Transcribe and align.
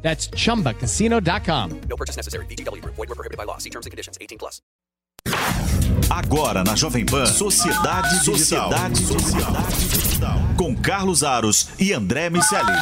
That's 0.00 0.30
chumbacasino.com. 0.30 1.80
No 1.88 1.96
purchase 1.96 2.16
necessary. 2.16 2.46
VGW 2.46 2.80
Group. 2.80 2.94
Void 2.96 3.08
were 3.10 3.14
prohibited 3.14 3.36
by 3.36 3.44
law. 3.44 3.58
See 3.58 3.70
terms 3.70 3.84
and 3.84 3.90
conditions. 3.90 4.16
18 4.18 4.38
plus. 4.38 4.62
Agora 6.10 6.64
na 6.64 6.74
Jovem 6.74 7.04
Pan, 7.04 7.26
Sociedade 7.26 8.24
Digital. 8.24 8.72
Sociedade 8.72 9.88
Digital. 9.88 10.38
Com 10.56 10.74
Carlos 10.74 11.22
Aros 11.22 11.68
e 11.78 11.92
André 11.92 12.30
Miceli. 12.30 12.72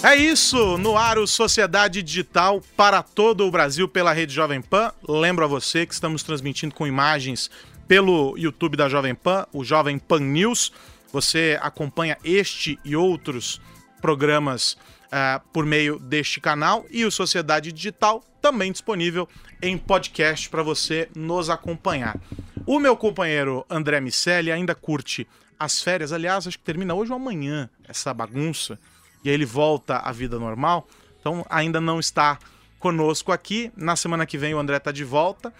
É 0.00 0.14
isso, 0.14 0.78
no 0.78 0.96
ar 0.96 1.18
o 1.18 1.26
Sociedade 1.26 2.00
Digital 2.00 2.62
para 2.76 3.02
todo 3.02 3.44
o 3.44 3.50
Brasil 3.50 3.88
pela 3.88 4.12
rede 4.12 4.32
Jovem 4.32 4.62
Pan. 4.62 4.92
Lembro 5.08 5.44
a 5.44 5.48
você 5.48 5.84
que 5.84 5.92
estamos 5.92 6.22
transmitindo 6.22 6.72
com 6.72 6.86
imagens 6.86 7.50
pelo 7.88 8.38
YouTube 8.38 8.76
da 8.76 8.88
Jovem 8.88 9.16
Pan, 9.16 9.44
o 9.52 9.64
Jovem 9.64 9.98
Pan 9.98 10.20
News. 10.20 10.72
Você 11.12 11.58
acompanha 11.62 12.16
este 12.22 12.78
e 12.84 12.94
outros 12.94 13.60
programas 14.00 14.76
uh, 15.06 15.40
por 15.52 15.64
meio 15.64 15.98
deste 15.98 16.40
canal 16.40 16.84
e 16.90 17.04
o 17.04 17.10
Sociedade 17.10 17.72
Digital 17.72 18.22
também 18.40 18.70
disponível 18.70 19.28
em 19.60 19.76
podcast 19.76 20.48
para 20.48 20.62
você 20.62 21.08
nos 21.14 21.50
acompanhar. 21.50 22.18
O 22.66 22.78
meu 22.78 22.96
companheiro 22.96 23.64
André 23.68 24.00
Miceli 24.00 24.52
ainda 24.52 24.74
curte 24.74 25.26
as 25.58 25.82
férias, 25.82 26.12
aliás, 26.12 26.46
acho 26.46 26.58
que 26.58 26.64
termina 26.64 26.94
hoje 26.94 27.10
ou 27.10 27.16
amanhã 27.16 27.68
essa 27.88 28.14
bagunça 28.14 28.78
e 29.24 29.28
aí 29.28 29.34
ele 29.34 29.46
volta 29.46 29.96
à 29.98 30.12
vida 30.12 30.38
normal. 30.38 30.86
Então 31.18 31.44
ainda 31.50 31.80
não 31.80 31.98
está 31.98 32.38
conosco 32.78 33.32
aqui. 33.32 33.72
Na 33.76 33.96
semana 33.96 34.24
que 34.24 34.38
vem 34.38 34.54
o 34.54 34.58
André 34.58 34.76
está 34.76 34.92
de 34.92 35.02
volta. 35.02 35.52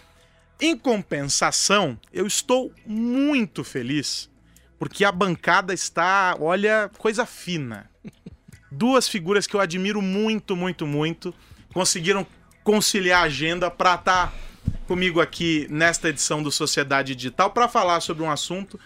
Em 0.61 0.77
compensação, 0.77 1.99
eu 2.13 2.27
estou 2.27 2.73
muito 2.87 3.65
feliz 3.65 4.31
porque 4.79 5.05
a 5.05 5.13
bancada 5.13 5.75
está, 5.75 6.37
olha, 6.41 6.91
coisa 6.99 7.27
fina. 7.27 7.91
Duas 8.71 9.09
figuras 9.09 9.47
que 9.47 9.55
eu 9.55 9.61
admiro 9.61 10.01
muito, 10.01 10.55
muito, 10.55 10.87
muito 10.87 11.35
conseguiram 11.73 12.27
conciliar 12.63 13.23
a 13.23 13.27
agenda 13.27 13.71
para 13.71 13.95
estar 13.95 14.27
tá 14.29 14.33
comigo 14.87 15.21
aqui 15.21 15.67
nesta 15.71 16.09
edição 16.09 16.43
do 16.43 16.51
Sociedade 16.51 17.15
Digital 17.15 17.51
para 17.51 17.69
falar 17.69 18.01
sobre 18.01 18.23
um 18.23 18.31
assunto 18.31 18.79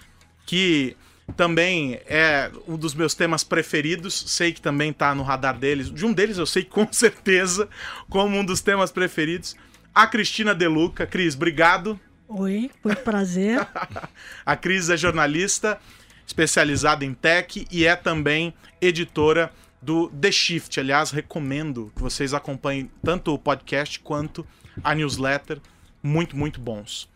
que 0.47 0.97
também 1.37 2.01
é 2.07 2.51
um 2.67 2.77
dos 2.77 2.95
meus 2.95 3.15
temas 3.15 3.45
preferidos. 3.45 4.25
Sei 4.27 4.53
que 4.53 4.61
também 4.61 4.91
está 4.91 5.15
no 5.15 5.23
radar 5.23 5.57
deles. 5.59 5.91
De 5.91 6.05
um 6.05 6.13
deles 6.13 6.39
eu 6.39 6.47
sei 6.47 6.65
com 6.65 6.87
certeza 6.93 7.69
como 8.09 8.37
um 8.37 8.45
dos 8.45 8.61
temas 8.61 8.91
preferidos. 8.91 9.57
A 9.95 10.07
Cristina 10.07 10.55
Deluca. 10.55 11.07
Cris, 11.07 11.35
obrigado. 11.35 11.99
Oi, 12.35 12.71
muito 12.83 13.03
prazer. 13.03 13.59
a 14.47 14.57
Cris 14.57 14.89
é 14.89 14.97
jornalista 14.97 15.79
especializada 16.27 17.05
em 17.05 17.13
tech 17.13 17.67
e 17.71 17.85
é 17.85 17.95
também 17.95 18.55
editora 18.81 19.53
do 19.83 20.09
The 20.09 20.33
Shift. 20.33 20.81
Aliás, 20.81 21.11
recomendo 21.11 21.93
que 21.95 22.01
vocês 22.01 22.33
acompanhem 22.33 22.91
tanto 23.05 23.35
o 23.35 23.39
podcast 23.39 24.01
quanto 24.01 24.47
a 24.83 24.95
newsletter. 24.95 25.61
Muito, 26.03 26.35
muito 26.35 26.59
bons. 26.59 27.07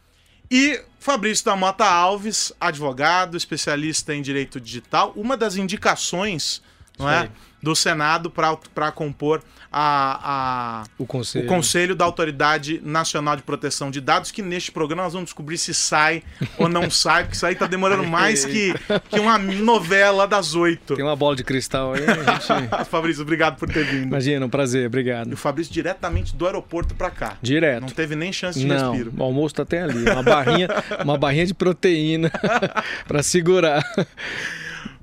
E 0.51 0.85
Fabrício 0.99 1.47
da 1.47 1.57
Mota 1.57 1.87
Alves, 1.87 2.53
advogado, 2.61 3.39
especialista 3.39 4.15
em 4.15 4.21
direito 4.21 4.61
digital, 4.61 5.15
uma 5.17 5.35
das 5.35 5.57
indicações 5.57 6.63
não 6.99 7.11
é, 7.11 7.29
do 7.63 7.75
Senado 7.75 8.31
para 8.31 8.93
compor 8.93 9.43
a, 9.73 10.21
a, 10.23 10.85
o, 10.97 11.05
conselho. 11.05 11.45
o 11.45 11.49
Conselho 11.49 11.95
da 11.95 12.05
Autoridade 12.05 12.81
Nacional 12.83 13.37
de 13.37 13.43
Proteção 13.43 13.91
de 13.91 14.01
Dados, 14.01 14.31
que 14.31 14.41
neste 14.41 14.73
programa 14.73 15.03
nós 15.03 15.13
vamos 15.13 15.27
descobrir 15.27 15.59
se 15.59 15.75
sai 15.75 16.23
ou 16.57 16.69
não 16.69 16.91
sai, 16.91 17.25
porque 17.25 17.37
isso 17.37 17.45
aí 17.45 17.53
está 17.53 17.67
demorando 17.67 18.05
mais 18.05 18.45
que, 18.45 18.73
que 19.11 19.19
uma 19.21 19.37
novela 19.37 20.27
das 20.27 20.55
oito. 20.55 20.95
Tem 20.95 21.05
uma 21.05 21.17
bola 21.17 21.37
de 21.37 21.45
cristal 21.45 21.93
aí. 21.93 22.01
Gente... 22.41 22.85
Fabrício, 22.89 23.23
obrigado 23.23 23.59
por 23.59 23.69
ter 23.69 23.85
vindo. 23.85 24.07
Imagina, 24.07 24.47
um 24.47 24.49
prazer, 24.49 24.87
obrigado. 24.87 25.31
E 25.31 25.35
o 25.35 25.37
Fabrício 25.37 25.73
diretamente 25.73 26.35
do 26.35 26.47
aeroporto 26.47 26.95
para 26.95 27.11
cá. 27.11 27.37
Direto. 27.43 27.83
Não 27.83 27.89
teve 27.89 28.17
nem 28.17 28.33
chance 28.33 28.59
de 28.59 28.67
não, 28.67 28.93
respiro. 28.93 29.13
O 29.17 29.23
almoço 29.23 29.57
tá 29.57 29.63
até 29.63 29.83
ali, 29.83 30.09
uma 30.09 30.23
barrinha, 30.23 30.69
uma 31.05 31.19
barrinha 31.19 31.47
de 31.47 31.55
proteína 31.55 32.31
para 33.07 33.23
segurar. 33.23 33.85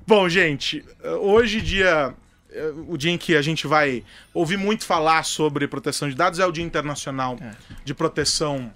Bom, 0.06 0.28
gente, 0.28 0.84
hoje 1.20 1.60
dia 1.60 2.14
o 2.86 2.96
dia 2.96 3.10
em 3.10 3.18
que 3.18 3.34
a 3.34 3.42
gente 3.42 3.66
vai 3.66 4.04
ouvir 4.32 4.56
muito 4.56 4.84
falar 4.84 5.24
sobre 5.24 5.66
proteção 5.66 6.08
de 6.08 6.14
dados 6.14 6.38
é 6.38 6.46
o 6.46 6.52
Dia 6.52 6.62
Internacional 6.62 7.36
é. 7.40 7.50
de 7.84 7.94
Proteção 7.94 8.72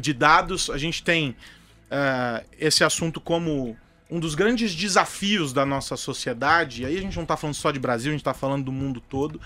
de 0.00 0.12
Dados. 0.12 0.70
A 0.70 0.78
gente 0.78 1.02
tem 1.02 1.30
uh, 1.30 2.46
esse 2.58 2.84
assunto 2.84 3.20
como 3.20 3.76
um 4.10 4.20
dos 4.20 4.34
grandes 4.34 4.74
desafios 4.74 5.52
da 5.52 5.66
nossa 5.66 5.96
sociedade. 5.96 6.82
E 6.82 6.86
aí 6.86 6.96
a 6.96 7.00
gente 7.00 7.16
não 7.16 7.24
está 7.24 7.36
falando 7.36 7.54
só 7.54 7.70
de 7.70 7.78
Brasil, 7.80 8.10
a 8.10 8.12
gente 8.12 8.20
está 8.20 8.34
falando 8.34 8.64
do 8.64 8.72
mundo 8.72 9.00
todo. 9.00 9.40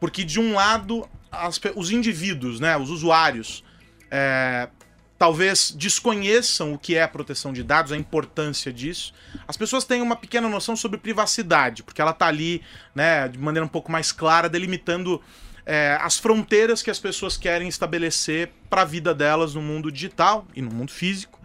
Porque, 0.00 0.24
de 0.24 0.40
um 0.40 0.54
lado, 0.54 1.06
as, 1.30 1.60
os 1.74 1.90
indivíduos, 1.90 2.60
né, 2.60 2.76
os 2.76 2.88
usuários, 2.88 3.64
é, 4.10 4.68
talvez 5.18 5.72
desconheçam 5.72 6.72
o 6.72 6.78
que 6.78 6.94
é 6.94 7.02
a 7.02 7.08
proteção 7.08 7.52
de 7.52 7.64
dados, 7.64 7.90
a 7.90 7.96
importância 7.96 8.72
disso. 8.72 9.12
As 9.46 9.56
pessoas 9.56 9.84
têm 9.84 10.00
uma 10.00 10.14
pequena 10.14 10.48
noção 10.48 10.76
sobre 10.76 10.98
privacidade, 10.98 11.82
porque 11.82 12.00
ela 12.00 12.12
está 12.12 12.28
ali, 12.28 12.62
né, 12.94 13.26
de 13.26 13.36
maneira 13.36 13.64
um 13.66 13.68
pouco 13.68 13.90
mais 13.90 14.12
clara, 14.12 14.48
delimitando 14.48 15.20
é, 15.66 15.98
as 16.00 16.18
fronteiras 16.18 16.82
que 16.82 16.90
as 16.90 17.00
pessoas 17.00 17.36
querem 17.36 17.68
estabelecer 17.68 18.50
para 18.70 18.82
a 18.82 18.84
vida 18.84 19.12
delas 19.12 19.54
no 19.54 19.60
mundo 19.60 19.90
digital 19.90 20.46
e 20.54 20.62
no 20.62 20.70
mundo 20.70 20.92
físico. 20.92 21.40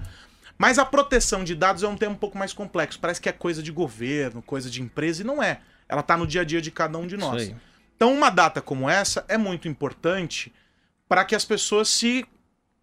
Mas 0.56 0.78
a 0.78 0.86
proteção 0.86 1.44
de 1.44 1.56
dados 1.56 1.82
é 1.82 1.88
um 1.88 1.98
tema 1.98 2.14
um 2.14 2.18
pouco 2.18 2.38
mais 2.38 2.54
complexo. 2.54 3.00
Parece 3.00 3.20
que 3.20 3.28
é 3.28 3.32
coisa 3.32 3.64
de 3.64 3.72
governo, 3.72 4.42
coisa 4.44 4.70
de 4.70 4.82
empresa, 4.82 5.24
e 5.24 5.26
não 5.26 5.42
é. 5.42 5.60
Ela 5.90 6.02
está 6.02 6.16
no 6.16 6.28
dia 6.28 6.42
a 6.42 6.44
dia 6.44 6.62
de 6.62 6.70
cada 6.70 6.98
um 6.98 7.08
de 7.08 7.18
nós. 7.18 7.54
Então, 7.96 8.14
uma 8.14 8.30
data 8.30 8.62
como 8.62 8.90
essa 8.90 9.26
é 9.28 9.38
muito 9.38 9.68
importante 9.68 10.54
para 11.10 11.26
que 11.26 11.36
as 11.36 11.44
pessoas 11.44 11.90
se 11.90 12.26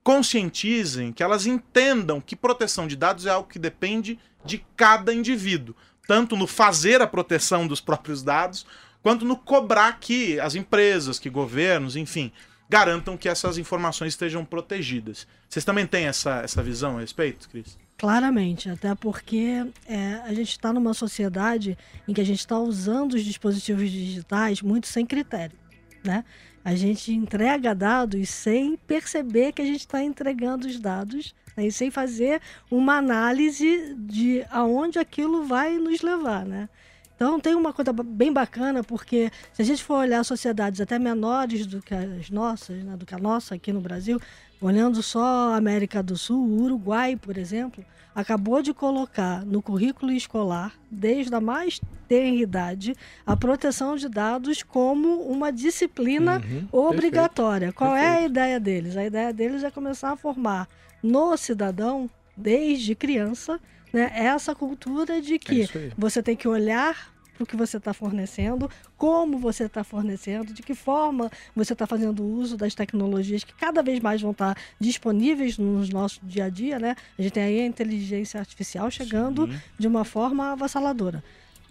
conscientizem, 0.02 1.12
que 1.12 1.22
elas 1.22 1.46
entendam 1.46 2.20
que 2.20 2.34
proteção 2.34 2.86
de 2.86 2.96
dados 2.96 3.26
é 3.26 3.30
algo 3.30 3.48
que 3.48 3.58
depende 3.58 4.18
de 4.44 4.64
cada 4.76 5.12
indivíduo, 5.12 5.74
tanto 6.06 6.36
no 6.36 6.46
fazer 6.46 7.02
a 7.02 7.06
proteção 7.06 7.66
dos 7.66 7.80
próprios 7.80 8.22
dados, 8.22 8.66
quanto 9.02 9.24
no 9.24 9.36
cobrar 9.36 9.98
que 10.00 10.40
as 10.40 10.54
empresas, 10.54 11.18
que 11.18 11.30
governos, 11.30 11.96
enfim, 11.96 12.32
garantam 12.68 13.16
que 13.16 13.28
essas 13.28 13.58
informações 13.58 14.12
estejam 14.12 14.44
protegidas. 14.44 15.26
Vocês 15.48 15.64
também 15.64 15.86
têm 15.86 16.06
essa, 16.06 16.40
essa 16.40 16.62
visão 16.62 16.98
a 16.98 17.00
respeito, 17.00 17.48
Cris? 17.48 17.76
Claramente, 17.98 18.70
até 18.70 18.94
porque 18.94 19.66
é, 19.86 20.14
a 20.24 20.32
gente 20.32 20.52
está 20.52 20.72
numa 20.72 20.94
sociedade 20.94 21.76
em 22.08 22.14
que 22.14 22.20
a 22.20 22.24
gente 22.24 22.38
está 22.38 22.58
usando 22.58 23.14
os 23.14 23.24
dispositivos 23.24 23.90
digitais 23.90 24.62
muito 24.62 24.86
sem 24.86 25.04
critério, 25.04 25.58
né? 26.02 26.24
A 26.64 26.74
gente 26.74 27.12
entrega 27.12 27.74
dados 27.74 28.28
sem 28.28 28.76
perceber 28.76 29.52
que 29.52 29.62
a 29.62 29.64
gente 29.64 29.80
está 29.80 30.02
entregando 30.02 30.66
os 30.66 30.78
dados 30.78 31.34
né? 31.56 31.66
e 31.66 31.72
sem 31.72 31.90
fazer 31.90 32.40
uma 32.70 32.96
análise 32.96 33.94
de 33.98 34.44
aonde 34.50 34.98
aquilo 34.98 35.44
vai 35.44 35.78
nos 35.78 36.02
levar, 36.02 36.44
né? 36.44 36.68
Então 37.16 37.38
tem 37.38 37.54
uma 37.54 37.70
coisa 37.70 37.92
bem 37.92 38.32
bacana, 38.32 38.82
porque 38.82 39.30
se 39.52 39.60
a 39.60 39.64
gente 39.64 39.84
for 39.84 39.98
olhar 39.98 40.24
sociedades 40.24 40.80
até 40.80 40.98
menores 40.98 41.66
do 41.66 41.82
que 41.82 41.94
as 41.94 42.30
nossas, 42.30 42.82
né, 42.82 42.96
do 42.96 43.04
que 43.04 43.14
a 43.14 43.18
nossa 43.18 43.54
aqui 43.54 43.74
no 43.74 43.80
Brasil, 43.80 44.18
olhando 44.60 45.02
só 45.02 45.52
a 45.52 45.56
América 45.56 46.02
do 46.02 46.16
Sul, 46.16 46.44
o 46.44 46.62
Uruguai, 46.62 47.16
por 47.16 47.38
exemplo, 47.38 47.84
acabou 48.14 48.62
de 48.62 48.74
colocar 48.74 49.44
no 49.44 49.62
currículo 49.62 50.12
escolar, 50.12 50.74
desde 50.90 51.34
a 51.34 51.40
mais 51.40 51.80
tenra 52.08 52.42
idade, 52.42 52.96
a 53.24 53.36
proteção 53.36 53.96
de 53.96 54.08
dados 54.08 54.62
como 54.62 55.22
uma 55.22 55.52
disciplina 55.52 56.42
uhum, 56.44 56.66
obrigatória. 56.72 57.68
Perfeito, 57.68 57.78
Qual 57.78 57.92
perfeito. 57.92 58.14
é 58.14 58.18
a 58.18 58.26
ideia 58.26 58.60
deles? 58.60 58.96
A 58.96 59.04
ideia 59.04 59.32
deles 59.32 59.62
é 59.62 59.70
começar 59.70 60.10
a 60.10 60.16
formar 60.16 60.68
no 61.02 61.36
cidadão, 61.36 62.10
desde 62.36 62.94
criança, 62.94 63.60
né, 63.92 64.10
essa 64.14 64.54
cultura 64.54 65.20
de 65.20 65.38
que 65.38 65.62
é 65.62 65.90
você 65.96 66.22
tem 66.22 66.36
que 66.36 66.46
olhar 66.46 67.12
o 67.42 67.46
que 67.46 67.56
você 67.56 67.76
está 67.76 67.92
fornecendo, 67.92 68.70
como 68.96 69.38
você 69.38 69.64
está 69.64 69.82
fornecendo, 69.82 70.52
de 70.52 70.62
que 70.62 70.74
forma 70.74 71.30
você 71.54 71.72
está 71.72 71.86
fazendo 71.86 72.24
uso 72.24 72.56
das 72.56 72.74
tecnologias 72.74 73.44
que 73.44 73.54
cada 73.54 73.82
vez 73.82 74.00
mais 74.00 74.20
vão 74.20 74.32
estar 74.32 74.54
tá 74.54 74.60
disponíveis 74.78 75.58
no 75.58 75.84
nosso 75.86 76.20
dia 76.22 76.44
a 76.44 76.48
dia, 76.48 76.78
né? 76.78 76.96
A 77.18 77.22
gente 77.22 77.32
tem 77.32 77.42
aí 77.42 77.60
a 77.60 77.66
inteligência 77.66 78.38
artificial 78.40 78.90
chegando 78.90 79.46
Sim. 79.46 79.60
de 79.78 79.86
uma 79.86 80.04
forma 80.04 80.52
avassaladora. 80.52 81.22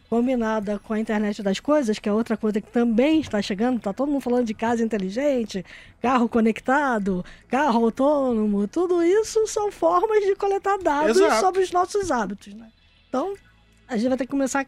combinada 0.10 0.80
com 0.80 0.94
a 0.94 1.00
internet 1.00 1.44
das 1.44 1.60
coisas, 1.60 2.00
que 2.00 2.10
é 2.10 2.12
outra 2.12 2.36
coisa 2.36 2.60
que 2.60 2.71
também 2.71 3.19
está 3.21 3.39
chegando, 3.44 3.77
está 3.77 3.94
todo 3.94 4.12
mundo 4.12 4.21
falando 4.21 4.45
de 4.45 4.56
casa 4.56 4.83
inteligente, 4.83 5.63
carro 6.01 6.27
conectado, 6.27 7.24
carro 7.48 7.86
autônomo, 7.86 8.68
tudo 8.68 9.04
isso 9.04 9.45
são 9.45 9.71
formas 9.71 10.25
de 10.25 10.36
coletar 10.36 10.80
dados 10.80 11.16
Exato. 11.16 11.39
sobre 11.42 11.62
os 11.62 11.71
nossos 11.71 12.10
hábitos. 12.10 12.56
Né? 12.56 12.69
Então, 13.07 13.36
a 13.88 13.98
gente 13.98 14.10
vai 14.10 14.18
ter 14.18 14.25
que 14.25 14.31
começar 14.31 14.62
a 14.62 14.66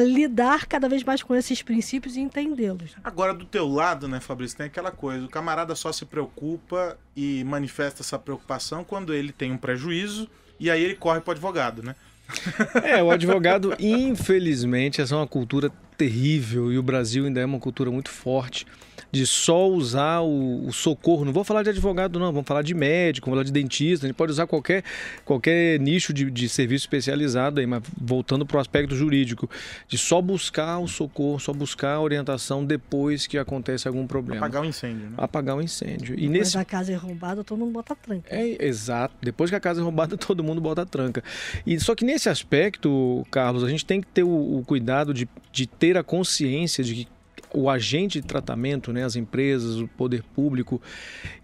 lidar 0.00 0.66
cada 0.66 0.88
vez 0.88 1.02
mais 1.02 1.22
com 1.22 1.34
esses 1.34 1.62
princípios 1.62 2.16
e 2.16 2.20
entendê-los. 2.20 2.94
Agora, 3.02 3.32
do 3.32 3.44
teu 3.44 3.66
lado, 3.66 4.06
né, 4.06 4.20
Fabrício, 4.20 4.58
tem 4.58 4.66
aquela 4.66 4.90
coisa: 4.90 5.24
o 5.24 5.28
camarada 5.28 5.74
só 5.74 5.90
se 5.90 6.04
preocupa 6.04 6.98
e 7.16 7.42
manifesta 7.44 8.02
essa 8.02 8.18
preocupação 8.18 8.84
quando 8.84 9.14
ele 9.14 9.32
tem 9.32 9.50
um 9.50 9.56
prejuízo 9.56 10.28
e 10.60 10.70
aí 10.70 10.82
ele 10.82 10.94
corre 10.94 11.20
pro 11.20 11.32
advogado, 11.32 11.82
né? 11.82 11.94
É, 12.84 13.02
o 13.02 13.10
advogado, 13.10 13.74
infelizmente, 13.78 15.00
essa 15.00 15.14
é 15.14 15.18
uma 15.18 15.26
cultura 15.26 15.72
terrível 15.98 16.72
e 16.72 16.78
o 16.78 16.82
Brasil 16.82 17.26
ainda 17.26 17.40
é 17.40 17.44
uma 17.44 17.58
cultura 17.58 17.90
muito 17.90 18.08
forte 18.08 18.64
de 19.10 19.26
só 19.26 19.68
usar 19.68 20.20
o, 20.20 20.66
o 20.66 20.72
socorro. 20.72 21.24
Não 21.24 21.32
vou 21.32 21.44
falar 21.44 21.62
de 21.62 21.70
advogado, 21.70 22.18
não, 22.18 22.32
vamos 22.32 22.46
falar 22.46 22.62
de 22.62 22.74
médico, 22.74 23.26
vamos 23.26 23.38
falar 23.38 23.44
de 23.44 23.52
dentista. 23.52 24.06
A 24.06 24.08
gente 24.08 24.16
pode 24.16 24.32
usar 24.32 24.46
qualquer, 24.46 24.84
qualquer 25.24 25.80
nicho 25.80 26.12
de, 26.12 26.30
de 26.30 26.48
serviço 26.48 26.84
especializado 26.84 27.60
aí, 27.60 27.66
mas 27.66 27.82
voltando 27.98 28.44
para 28.44 28.58
o 28.58 28.60
aspecto 28.60 28.94
jurídico, 28.94 29.48
de 29.86 29.96
só 29.96 30.20
buscar 30.20 30.78
o 30.78 30.86
socorro, 30.86 31.38
só 31.38 31.52
buscar 31.52 31.94
a 31.94 32.00
orientação 32.00 32.64
depois 32.64 33.26
que 33.26 33.38
acontece 33.38 33.88
algum 33.88 34.06
problema. 34.06 34.44
Apagar 34.44 34.62
o 34.62 34.66
incêndio, 34.66 35.06
né? 35.06 35.14
Apagar 35.16 35.56
o 35.56 35.62
incêndio. 35.62 36.14
E 36.14 36.22
Depois 36.22 36.30
nesse 36.38 36.54
da 36.54 36.64
casa 36.64 36.92
é 36.92 36.96
roubada, 36.96 37.42
todo 37.42 37.58
mundo 37.58 37.72
bota 37.72 37.96
tranca. 37.96 38.28
é, 38.30 38.66
exato. 38.66 39.14
Depois 39.22 39.50
que 39.50 39.56
a 39.56 39.60
casa 39.60 39.80
é 39.80 39.84
roubada, 39.84 40.16
todo 40.18 40.44
mundo 40.44 40.60
bota 40.60 40.82
a 40.82 40.86
tranca. 40.86 41.24
E 41.66 41.78
só 41.80 41.94
que 41.94 42.04
nesse 42.04 42.28
aspecto, 42.28 43.26
Carlos, 43.30 43.64
a 43.64 43.68
gente 43.68 43.86
tem 43.86 44.00
que 44.00 44.06
ter 44.06 44.22
o, 44.22 44.58
o 44.58 44.64
cuidado 44.66 45.14
de, 45.14 45.26
de 45.50 45.66
ter 45.66 45.87
a 45.96 46.02
consciência 46.02 46.82
de 46.84 46.94
que 46.94 47.08
o 47.54 47.70
agente 47.70 48.20
de 48.20 48.26
tratamento, 48.26 48.92
né, 48.92 49.04
as 49.04 49.16
empresas, 49.16 49.76
o 49.80 49.88
poder 49.88 50.22
público, 50.34 50.82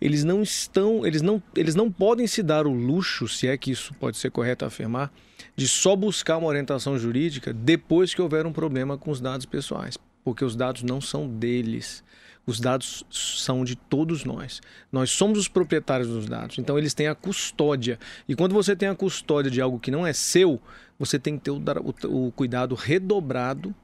eles 0.01 0.23
não 0.23 0.43
estão, 0.43 1.07
eles 1.07 1.23
não, 1.23 1.43
eles 1.57 1.75
não 1.75 1.91
podem 1.91 2.27
se 2.27 2.43
dar 2.43 2.67
o 2.67 2.73
luxo, 2.73 3.27
se 3.27 3.47
é 3.49 3.57
que 3.57 3.71
isso 3.71 3.95
pode 3.95 4.19
ser 4.19 4.31
correto 4.31 4.65
afirmar, 4.67 5.11
de 5.57 5.67
só 5.67 5.97
buscar 5.97 6.37
uma 6.37 6.49
orientação 6.49 6.99
jurídica 6.99 7.53
depois 7.55 8.13
que 8.13 8.21
houver 8.21 8.45
um 8.45 8.53
problema 8.53 8.99
com 8.99 9.11
os 9.11 9.21
dados 9.21 9.47
pessoais, 9.47 9.97
porque 10.23 10.45
os 10.45 10.55
dados 10.55 10.83
não 10.83 11.01
são 11.01 11.27
deles. 11.29 12.05
Os 12.47 12.61
dados 12.61 13.03
são 13.11 13.65
de 13.65 13.75
todos 13.75 14.23
nós. 14.27 14.61
Nós 14.93 15.09
somos 15.11 15.39
os 15.39 15.49
proprietários 15.49 16.09
dos 16.09 16.27
dados. 16.27 16.59
Então 16.59 16.77
eles 16.77 16.93
têm 16.93 17.07
a 17.09 17.15
custódia. 17.15 17.99
E 18.29 18.35
quando 18.37 18.53
você 18.53 18.77
tem 18.77 18.87
a 18.87 18.95
custódia 18.95 19.51
de 19.51 19.63
algo 19.63 19.79
que 19.81 19.91
não 19.91 20.07
é 20.07 20.13
seu, 20.13 20.61
você 20.99 21.19
tem 21.19 21.39
que 21.39 21.45
ter 21.45 21.51
o, 21.51 21.57
o- 21.57 22.27
o 22.27 22.33
cuidado 22.33 22.75
redobrado 22.75 23.75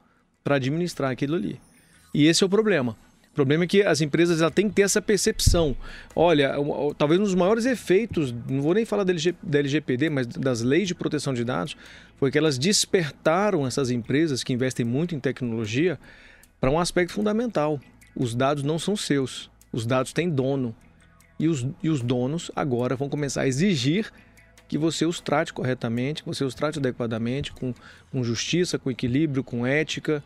para 0.43 0.55
administrar 0.55 1.11
aquilo 1.11 1.35
ali. 1.35 1.59
E 2.13 2.27
esse 2.27 2.43
é 2.43 2.45
o 2.45 2.49
problema. 2.49 2.95
O 3.31 3.33
problema 3.33 3.63
é 3.63 3.67
que 3.67 3.81
as 3.81 4.01
empresas 4.01 4.41
têm 4.51 4.67
que 4.67 4.75
ter 4.75 4.81
essa 4.81 5.01
percepção. 5.01 5.75
Olha, 6.13 6.53
talvez 6.97 7.19
um 7.19 7.23
dos 7.23 7.35
maiores 7.35 7.65
efeitos, 7.65 8.33
não 8.49 8.61
vou 8.61 8.73
nem 8.73 8.83
falar 8.83 9.05
da, 9.05 9.13
da 9.41 9.59
LGPD, 9.59 10.09
mas 10.09 10.27
das 10.27 10.61
leis 10.61 10.89
de 10.89 10.93
proteção 10.93 11.33
de 11.33 11.45
dados, 11.45 11.77
foi 12.17 12.29
que 12.29 12.37
elas 12.37 12.57
despertaram 12.57 13.65
essas 13.65 13.89
empresas 13.89 14.43
que 14.43 14.51
investem 14.51 14.85
muito 14.85 15.15
em 15.15 15.19
tecnologia 15.19 15.97
para 16.59 16.69
um 16.69 16.77
aspecto 16.77 17.13
fundamental. 17.13 17.79
Os 18.13 18.35
dados 18.35 18.63
não 18.63 18.77
são 18.77 18.97
seus. 18.97 19.49
Os 19.71 19.85
dados 19.85 20.11
têm 20.11 20.29
dono. 20.29 20.75
E 21.39 21.47
os, 21.47 21.65
e 21.81 21.89
os 21.89 22.01
donos 22.01 22.51
agora 22.53 22.97
vão 22.97 23.07
começar 23.07 23.43
a 23.43 23.47
exigir 23.47 24.11
que 24.71 24.77
você 24.77 25.05
os 25.05 25.19
trate 25.19 25.51
corretamente, 25.51 26.23
que 26.23 26.29
você 26.29 26.45
os 26.45 26.55
trate 26.55 26.79
adequadamente, 26.79 27.51
com, 27.51 27.73
com 28.09 28.23
justiça, 28.23 28.79
com 28.79 28.89
equilíbrio, 28.89 29.43
com 29.43 29.67
ética, 29.67 30.23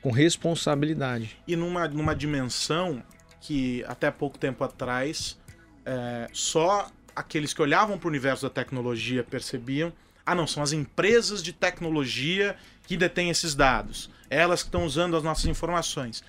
com 0.00 0.12
responsabilidade. 0.12 1.36
E 1.44 1.56
numa, 1.56 1.88
numa 1.88 2.14
dimensão 2.14 3.02
que 3.40 3.84
até 3.88 4.08
pouco 4.12 4.38
tempo 4.38 4.62
atrás 4.62 5.36
é, 5.84 6.28
só 6.32 6.88
aqueles 7.16 7.52
que 7.52 7.60
olhavam 7.60 7.98
para 7.98 8.06
o 8.06 8.10
universo 8.10 8.44
da 8.44 8.50
tecnologia 8.50 9.24
percebiam: 9.24 9.92
ah, 10.24 10.36
não, 10.36 10.46
são 10.46 10.62
as 10.62 10.70
empresas 10.72 11.42
de 11.42 11.52
tecnologia 11.52 12.56
que 12.86 12.96
detêm 12.96 13.28
esses 13.28 13.56
dados, 13.56 14.08
elas 14.30 14.62
que 14.62 14.68
estão 14.68 14.84
usando 14.84 15.16
as 15.16 15.24
nossas 15.24 15.46
informações. 15.46 16.22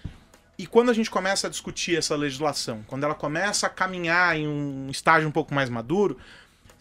E 0.58 0.66
quando 0.66 0.90
a 0.90 0.94
gente 0.96 1.12
começa 1.12 1.46
a 1.46 1.50
discutir 1.50 1.96
essa 1.96 2.16
legislação, 2.16 2.84
quando 2.88 3.04
ela 3.04 3.13
começa 3.13 3.68
a 3.68 3.69
caminhar 3.69 4.36
em 4.36 4.48
um 4.48 4.90
estágio 4.90 5.30
um 5.30 5.31
pouco 5.31 5.54
mais 5.54 5.69
maduro, 5.69 6.18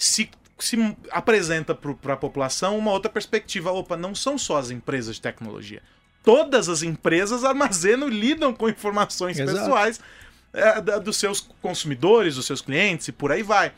se, 0.01 0.31
se 0.65 0.97
apresenta 1.11 1.75
para 1.75 2.15
a 2.15 2.17
população 2.17 2.77
uma 2.79 2.91
outra 2.93 3.11
perspectiva. 3.11 3.71
Opa, 3.73 3.97
não 3.97 4.15
são 4.15 4.37
só 4.39 4.59
as 4.59 4.71
empresas 4.71 5.17
de 5.17 5.23
tecnologia. 5.23 5.83
Todas 6.23 6.69
as 6.69 6.83
empresas 6.83 7.45
armazenam 7.45 8.09
e 8.09 8.21
lidam 8.21 8.53
com 8.53 8.69
informações 8.69 9.39
Exato. 9.39 9.59
pessoais 9.59 10.01
é, 10.53 10.81
da- 10.81 10.99
dos 10.99 11.17
seus 11.17 11.41
consumidores, 11.63 12.35
dos 12.37 12.45
seus 12.47 12.61
clientes 12.61 13.09
e 13.09 13.13
por 13.13 13.33
aí 13.33 13.43
vai. 13.43 13.73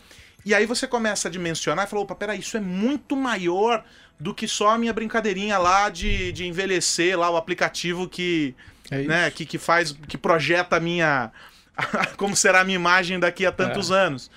E 0.44 0.54
aí 0.54 0.66
você 0.66 0.86
começa 0.88 1.28
a 1.28 1.30
dimensionar 1.30 1.86
e 1.86 1.88
fala, 1.88 2.02
opa, 2.02 2.14
peraí, 2.16 2.40
isso 2.40 2.56
é 2.56 2.60
muito 2.60 3.14
maior 3.14 3.84
do 4.18 4.34
que 4.34 4.48
só 4.48 4.70
a 4.70 4.78
minha 4.78 4.92
brincadeirinha 4.92 5.56
lá 5.58 5.88
de, 5.88 6.32
de 6.32 6.46
envelhecer 6.46 7.16
lá 7.18 7.30
o 7.30 7.36
aplicativo 7.36 8.08
que, 8.08 8.54
É 8.90 9.02
né, 9.02 9.30
que, 9.30 9.44
que 9.46 9.58
faz, 9.58 9.92
que 10.08 10.18
projeta 10.18 10.76
a 10.76 10.80
minha. 10.80 11.30
como 12.16 12.36
será 12.36 12.60
a 12.60 12.64
minha 12.64 12.74
imagem 12.76 13.18
daqui 13.20 13.46
a 13.46 13.52
tantos 13.52 13.90
É. 13.90 13.94
anos. 13.94 14.30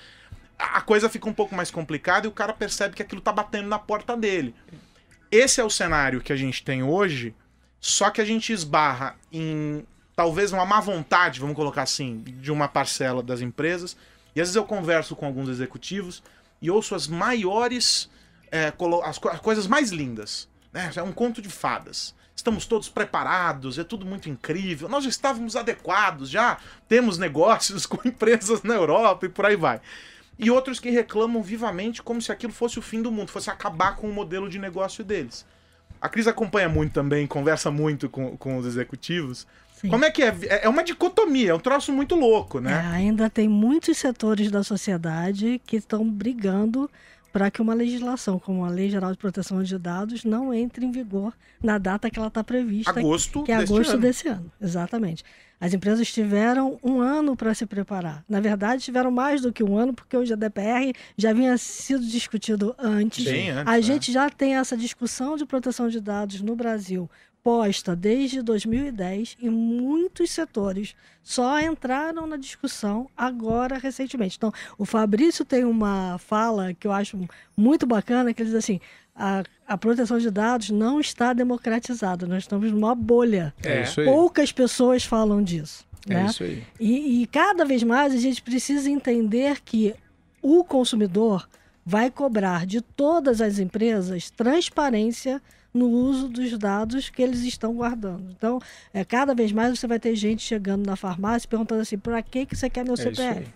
A 0.58 0.80
coisa 0.80 1.08
fica 1.08 1.28
um 1.28 1.32
pouco 1.34 1.54
mais 1.54 1.70
complicada 1.70 2.26
e 2.26 2.28
o 2.28 2.32
cara 2.32 2.52
percebe 2.52 2.94
que 2.96 3.02
aquilo 3.02 3.20
tá 3.20 3.32
batendo 3.32 3.68
na 3.68 3.78
porta 3.78 4.16
dele. 4.16 4.54
Esse 5.30 5.60
é 5.60 5.64
o 5.64 5.70
cenário 5.70 6.20
que 6.20 6.32
a 6.32 6.36
gente 6.36 6.62
tem 6.62 6.82
hoje, 6.82 7.34
só 7.80 8.10
que 8.10 8.20
a 8.20 8.24
gente 8.24 8.52
esbarra 8.52 9.16
em 9.32 9.84
talvez 10.14 10.52
uma 10.52 10.64
má 10.64 10.80
vontade, 10.80 11.40
vamos 11.40 11.56
colocar 11.56 11.82
assim, 11.82 12.22
de 12.24 12.50
uma 12.50 12.68
parcela 12.68 13.22
das 13.22 13.40
empresas. 13.40 13.96
E 14.34 14.40
às 14.40 14.48
vezes 14.48 14.56
eu 14.56 14.64
converso 14.64 15.14
com 15.14 15.26
alguns 15.26 15.48
executivos 15.48 16.22
e 16.62 16.70
ouço 16.70 16.94
as 16.94 17.06
maiores. 17.06 18.08
é, 18.50 18.72
as, 19.04 19.18
co- 19.18 19.28
as 19.28 19.40
coisas 19.40 19.66
mais 19.66 19.90
lindas. 19.90 20.48
Né? 20.72 20.90
É 20.96 21.02
um 21.02 21.12
conto 21.12 21.42
de 21.42 21.48
fadas. 21.50 22.14
Estamos 22.34 22.66
todos 22.66 22.88
preparados, 22.88 23.78
é 23.78 23.84
tudo 23.84 24.04
muito 24.06 24.28
incrível. 24.28 24.88
Nós 24.88 25.04
já 25.04 25.10
estávamos 25.10 25.56
adequados, 25.56 26.28
já 26.30 26.58
temos 26.88 27.18
negócios 27.18 27.84
com 27.86 27.98
empresas 28.06 28.62
na 28.62 28.74
Europa 28.74 29.26
e 29.26 29.28
por 29.28 29.44
aí 29.46 29.56
vai. 29.56 29.80
E 30.38 30.50
outros 30.50 30.78
que 30.78 30.90
reclamam 30.90 31.42
vivamente 31.42 32.02
como 32.02 32.20
se 32.20 32.30
aquilo 32.30 32.52
fosse 32.52 32.78
o 32.78 32.82
fim 32.82 33.00
do 33.02 33.10
mundo, 33.10 33.30
fosse 33.30 33.48
acabar 33.50 33.96
com 33.96 34.08
o 34.08 34.12
modelo 34.12 34.48
de 34.48 34.58
negócio 34.58 35.02
deles. 35.02 35.46
A 36.00 36.08
Cris 36.08 36.26
acompanha 36.26 36.68
muito 36.68 36.92
também, 36.92 37.26
conversa 37.26 37.70
muito 37.70 38.08
com, 38.08 38.36
com 38.36 38.58
os 38.58 38.66
executivos. 38.66 39.46
Sim. 39.80 39.88
Como 39.88 40.04
é 40.04 40.10
que 40.10 40.22
é? 40.22 40.28
É- 40.42 40.64
É 40.64 40.68
uma 40.68 40.84
dicotomia, 40.84 41.50
é 41.50 41.54
um 41.54 41.58
troço 41.58 41.92
muito 41.92 42.14
louco, 42.14 42.58
É, 42.58 42.60
né? 42.62 42.90
ainda 42.92 43.28
tem 43.30 43.48
muitos 43.48 43.96
setores 43.98 44.50
da 44.50 44.62
sociedade 44.62 45.60
que 45.66 45.76
estão 45.76 46.08
brigando 46.08 46.90
para 47.36 47.50
que 47.50 47.60
uma 47.60 47.74
legislação, 47.74 48.38
como 48.38 48.64
a 48.64 48.70
Lei 48.70 48.88
Geral 48.88 49.12
de 49.12 49.18
Proteção 49.18 49.62
de 49.62 49.78
Dados, 49.78 50.24
não 50.24 50.54
entre 50.54 50.86
em 50.86 50.90
vigor 50.90 51.34
na 51.62 51.76
data 51.76 52.08
que 52.08 52.18
ela 52.18 52.28
está 52.28 52.42
prevista, 52.42 52.98
Agosto 52.98 53.42
que 53.42 53.52
é 53.52 53.56
agosto 53.56 53.90
ano. 53.90 54.00
desse 54.00 54.26
ano. 54.26 54.50
Exatamente. 54.58 55.22
As 55.60 55.74
empresas 55.74 56.10
tiveram 56.10 56.80
um 56.82 56.98
ano 56.98 57.36
para 57.36 57.52
se 57.52 57.66
preparar. 57.66 58.24
Na 58.26 58.40
verdade, 58.40 58.84
tiveram 58.84 59.10
mais 59.10 59.42
do 59.42 59.52
que 59.52 59.62
um 59.62 59.76
ano, 59.76 59.92
porque 59.92 60.16
o 60.16 60.24
GDPR 60.24 60.94
já 61.14 61.34
vinha 61.34 61.58
sido 61.58 62.06
discutido 62.06 62.74
antes. 62.78 63.26
Bem 63.26 63.50
antes, 63.50 63.70
a 63.70 63.76
né? 63.76 63.82
gente 63.82 64.10
já 64.10 64.30
tem 64.30 64.56
essa 64.56 64.74
discussão 64.74 65.36
de 65.36 65.44
proteção 65.44 65.90
de 65.90 66.00
dados 66.00 66.40
no 66.40 66.56
Brasil 66.56 67.06
posta 67.46 67.94
desde 67.94 68.42
2010 68.42 69.36
e 69.40 69.48
muitos 69.48 70.30
setores 70.30 70.96
só 71.22 71.60
entraram 71.60 72.26
na 72.26 72.36
discussão 72.36 73.08
agora 73.16 73.78
recentemente. 73.78 74.36
Então, 74.36 74.52
o 74.76 74.84
Fabrício 74.84 75.44
tem 75.44 75.64
uma 75.64 76.18
fala 76.18 76.74
que 76.74 76.88
eu 76.88 76.92
acho 76.92 77.16
muito 77.56 77.86
bacana, 77.86 78.34
que 78.34 78.42
ele 78.42 78.50
diz 78.50 78.58
assim, 78.58 78.80
a, 79.14 79.44
a 79.64 79.78
proteção 79.78 80.18
de 80.18 80.28
dados 80.28 80.70
não 80.70 80.98
está 81.00 81.32
democratizada, 81.32 82.26
nós 82.26 82.42
estamos 82.42 82.72
numa 82.72 82.96
bolha. 82.96 83.54
É, 83.62 83.82
isso 83.82 84.00
aí. 84.00 84.06
Poucas 84.06 84.50
pessoas 84.50 85.04
falam 85.04 85.40
disso. 85.40 85.86
É 86.10 86.14
né? 86.14 86.26
isso 86.26 86.42
aí. 86.42 86.64
E, 86.80 87.22
e 87.22 87.26
cada 87.28 87.64
vez 87.64 87.84
mais 87.84 88.12
a 88.12 88.18
gente 88.18 88.42
precisa 88.42 88.90
entender 88.90 89.60
que 89.60 89.94
o 90.42 90.64
consumidor 90.64 91.48
vai 91.84 92.10
cobrar 92.10 92.66
de 92.66 92.80
todas 92.80 93.40
as 93.40 93.60
empresas 93.60 94.30
transparência 94.30 95.40
no 95.76 95.88
uso 95.88 96.28
dos 96.28 96.56
dados 96.58 97.08
que 97.08 97.22
eles 97.22 97.42
estão 97.42 97.74
guardando. 97.74 98.32
Então, 98.36 98.58
é, 98.92 99.04
cada 99.04 99.34
vez 99.34 99.52
mais 99.52 99.78
você 99.78 99.86
vai 99.86 99.98
ter 99.98 100.16
gente 100.16 100.42
chegando 100.42 100.86
na 100.86 100.96
farmácia 100.96 101.48
perguntando 101.48 101.82
assim, 101.82 101.98
para 101.98 102.22
que, 102.22 102.46
que 102.46 102.56
você 102.56 102.68
quer 102.68 102.84
meu 102.84 102.94
É 102.94 102.96
CPF? 102.96 103.46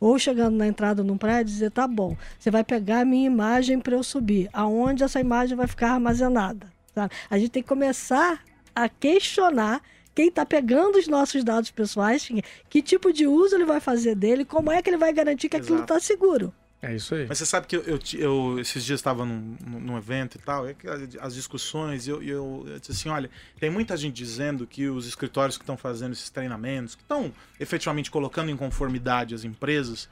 Ou 0.00 0.18
chegando 0.18 0.56
na 0.56 0.66
entrada 0.66 1.02
num 1.02 1.16
prédio 1.16 1.50
e 1.50 1.54
dizer, 1.54 1.70
tá 1.70 1.88
bom, 1.88 2.16
você 2.38 2.50
vai 2.50 2.62
pegar 2.62 3.00
a 3.00 3.04
minha 3.04 3.26
imagem 3.26 3.80
para 3.80 3.94
eu 3.94 4.02
subir. 4.02 4.50
Aonde 4.52 5.02
essa 5.02 5.18
imagem 5.18 5.56
vai 5.56 5.66
ficar 5.66 5.92
armazenada? 5.92 6.74
sabe? 6.94 7.12
A 7.28 7.38
gente 7.38 7.50
tem 7.50 7.62
que 7.62 7.68
começar 7.68 8.42
a 8.74 8.88
questionar 8.88 9.82
quem 10.14 10.28
está 10.28 10.46
pegando 10.46 10.96
os 10.96 11.08
nossos 11.08 11.42
dados 11.42 11.70
pessoais, 11.70 12.28
que 12.68 12.80
tipo 12.80 13.12
de 13.12 13.26
uso 13.26 13.56
ele 13.56 13.64
vai 13.64 13.80
fazer 13.80 14.14
dele, 14.14 14.44
como 14.44 14.70
é 14.70 14.80
que 14.80 14.88
ele 14.88 14.96
vai 14.96 15.12
garantir 15.12 15.48
que 15.48 15.56
aquilo 15.56 15.78
Exato. 15.78 15.94
está 15.94 16.06
seguro. 16.06 16.54
É 16.84 16.94
isso 16.94 17.14
aí. 17.14 17.26
Mas 17.26 17.38
você 17.38 17.46
sabe 17.46 17.66
que 17.66 17.76
eu, 17.76 17.82
eu, 17.82 17.98
eu 18.18 18.58
esses 18.60 18.84
dias 18.84 19.00
estava 19.00 19.24
num, 19.24 19.56
num 19.66 19.96
evento 19.96 20.36
e 20.36 20.38
tal, 20.38 20.68
e 20.68 20.74
que 20.74 20.86
as- 21.18 21.34
discussões, 21.34 22.06
e 22.06 22.10
eu, 22.10 22.22
e 22.22 22.28
eu, 22.28 22.64
eu 22.68 22.78
disse 22.78 22.92
assim, 22.92 23.08
olha, 23.08 23.30
tem 23.58 23.70
muita 23.70 23.96
gente 23.96 24.14
dizendo 24.14 24.66
que 24.66 24.86
os 24.88 25.06
escritórios 25.06 25.56
que 25.56 25.62
estão 25.62 25.78
fazendo 25.78 26.12
esses 26.12 26.28
treinamentos, 26.28 26.94
que 26.94 27.00
estão 27.02 27.32
efetivamente 27.58 28.10
colocando 28.10 28.50
em 28.50 28.56
conformidade 28.56 29.34
as 29.34 29.44
empresas, 29.44 30.10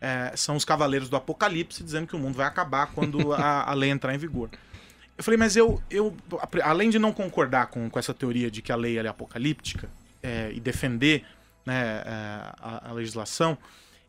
é, 0.00 0.32
são 0.34 0.56
os 0.56 0.64
cavaleiros 0.64 1.10
do 1.10 1.16
apocalipse, 1.16 1.84
dizendo 1.84 2.06
que 2.06 2.16
o 2.16 2.18
mundo 2.18 2.36
vai 2.36 2.46
acabar 2.46 2.86
quando 2.86 3.32
a, 3.34 3.70
a 3.70 3.74
lei 3.74 3.90
entrar 3.90 4.14
em 4.14 4.18
vigor. 4.18 4.48
Eu 5.16 5.22
falei, 5.22 5.36
mas 5.38 5.56
eu, 5.56 5.80
eu 5.90 6.16
além 6.62 6.88
de 6.88 6.98
não 6.98 7.12
concordar 7.12 7.66
com, 7.66 7.88
com 7.90 7.98
essa 7.98 8.14
teoria 8.14 8.50
de 8.50 8.62
que 8.62 8.72
a 8.72 8.76
lei 8.76 8.98
é 8.98 9.06
apocalíptica 9.06 9.90
é, 10.22 10.50
e 10.52 10.58
defender 10.58 11.24
né, 11.66 12.02
é, 12.04 12.10
a, 12.60 12.88
a 12.88 12.92
legislação, 12.92 13.56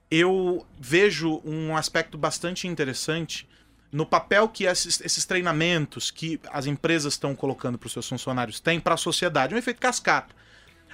eu 0.10 0.66
vejo 0.80 1.42
um 1.44 1.76
aspecto 1.76 2.18
bastante 2.18 2.68
interessante 2.68 3.48
no 3.92 4.06
papel 4.06 4.48
que 4.50 4.66
esses, 4.66 5.00
esses 5.02 5.26
treinamentos 5.26 6.12
que 6.12 6.40
as 6.52 6.66
empresas 6.66 7.14
estão 7.14 7.36
colocando 7.36 7.78
para 7.78 7.88
os 7.88 7.94
seus 7.94 8.08
funcionários 8.08 8.60
têm 8.60 8.80
para 8.80 8.94
a 8.96 8.98
sociedade. 8.98 9.54
É 9.54 9.56
um 9.56 9.60
efeito 9.60 9.80
cascata. 9.80 10.34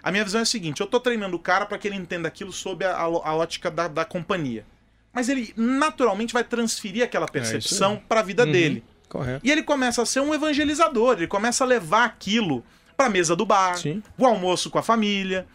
A 0.04 0.12
minha 0.12 0.24
visão 0.24 0.40
é 0.40 0.44
a 0.44 0.46
seguinte: 0.46 0.82
eu 0.82 0.86
estou 0.86 1.00
treinando 1.00 1.36
o 1.36 1.40
cara 1.40 1.66
para 1.66 1.78
que 1.78 1.88
ele 1.88 1.96
entenda 1.96 2.28
aquilo 2.28 2.52
sob 2.52 2.86
a, 2.86 2.92
a- 2.96 3.04
a 3.04 3.36
ótica 3.36 3.70
da, 3.70 3.88
da 3.88 4.06
companhia. 4.06 4.66
Mas 5.14 5.28
ele 5.30 5.54
naturalmente 5.58 6.34
vai 6.34 6.44
transferir 6.44 7.04
aquela 7.04 7.28
percepção 7.28 8.02
para 8.08 8.22
a 8.22 8.24
vida 8.24 8.46
Uhum. 8.46 8.52
dele. 8.52 8.84
Correto. 9.10 9.46
E 9.46 9.52
ele 9.52 9.62
começa 9.62 10.02
a 10.02 10.06
ser 10.06 10.22
um 10.22 10.34
evangelizador, 10.34 11.18
ele 11.18 11.28
começa 11.28 11.66
a 11.66 11.68
levar 11.68 12.06
aquilo 12.06 12.64
para 12.96 13.08
a 13.08 13.10
mesa 13.10 13.36
do 13.36 13.46
bar, 13.46 13.78
Sim. 13.78 14.02
o 14.18 14.26
almoço 14.26 14.70
com 14.70 14.80
a 14.80 14.84
família. 14.84 15.46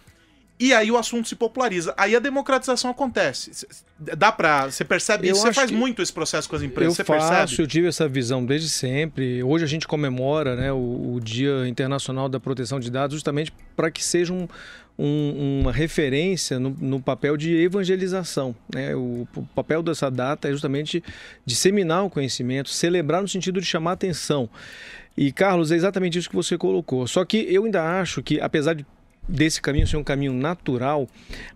E 0.58 0.72
aí 0.72 0.90
o 0.90 0.96
assunto 0.96 1.28
se 1.28 1.36
populariza. 1.36 1.92
Aí 1.98 2.16
a 2.16 2.18
democratização 2.18 2.90
acontece. 2.90 3.50
Dá 3.98 4.32
pra. 4.32 4.70
Você 4.70 4.84
percebe 4.84 5.28
Eu 5.28 5.32
isso? 5.32 5.42
Você 5.42 5.52
faz 5.52 5.70
muito 5.70 6.00
esse 6.00 6.12
processo 6.12 6.48
com 6.48 6.56
as 6.56 6.62
empresas. 6.62 6.92
Eu 6.98 7.04
você 7.04 7.04
faço, 7.04 7.28
percebe? 7.28 7.62
eu 7.62 7.66
tive 7.66 7.88
essa 7.88 8.08
visão 8.08 8.44
desde 8.44 8.68
sempre. 8.70 9.42
Hoje 9.42 9.64
a 9.64 9.68
gente 9.68 9.86
comemora 9.86 10.56
né, 10.56 10.72
o, 10.72 11.14
o 11.16 11.20
Dia 11.20 11.68
Internacional 11.68 12.26
da 12.28 12.40
Proteção 12.40 12.80
de 12.80 12.90
Dados 12.90 13.14
justamente 13.14 13.52
para 13.76 13.90
que 13.90 14.02
seja 14.02 14.32
um- 14.32 14.48
um- 14.98 15.60
uma 15.60 15.72
referência 15.72 16.58
no, 16.58 16.70
no 16.80 17.00
papel 17.02 17.36
de 17.36 17.54
evangelização. 17.54 18.56
né? 18.74 18.96
O, 18.96 19.28
o 19.36 19.42
papel 19.54 19.82
dessa 19.82 20.10
data 20.10 20.48
é 20.48 20.52
justamente 20.52 21.04
disseminar 21.44 22.02
o 22.04 22.08
conhecimento, 22.08 22.70
celebrar 22.70 23.20
no 23.20 23.28
sentido 23.28 23.60
de 23.60 23.66
chamar 23.66 23.92
atenção. 23.92 24.48
E, 25.14 25.30
Carlos, 25.32 25.70
é 25.70 25.76
exatamente 25.76 26.18
isso 26.18 26.28
que 26.30 26.36
você 26.36 26.56
colocou. 26.58 27.06
Só 27.06 27.24
que 27.26 27.38
eu 27.50 27.64
ainda 27.64 28.00
acho 28.00 28.22
que, 28.22 28.40
apesar 28.40 28.74
de 28.74 28.84
desse 29.28 29.60
caminho 29.60 29.86
ser 29.86 29.96
um 29.96 30.04
caminho 30.04 30.32
natural, 30.32 31.08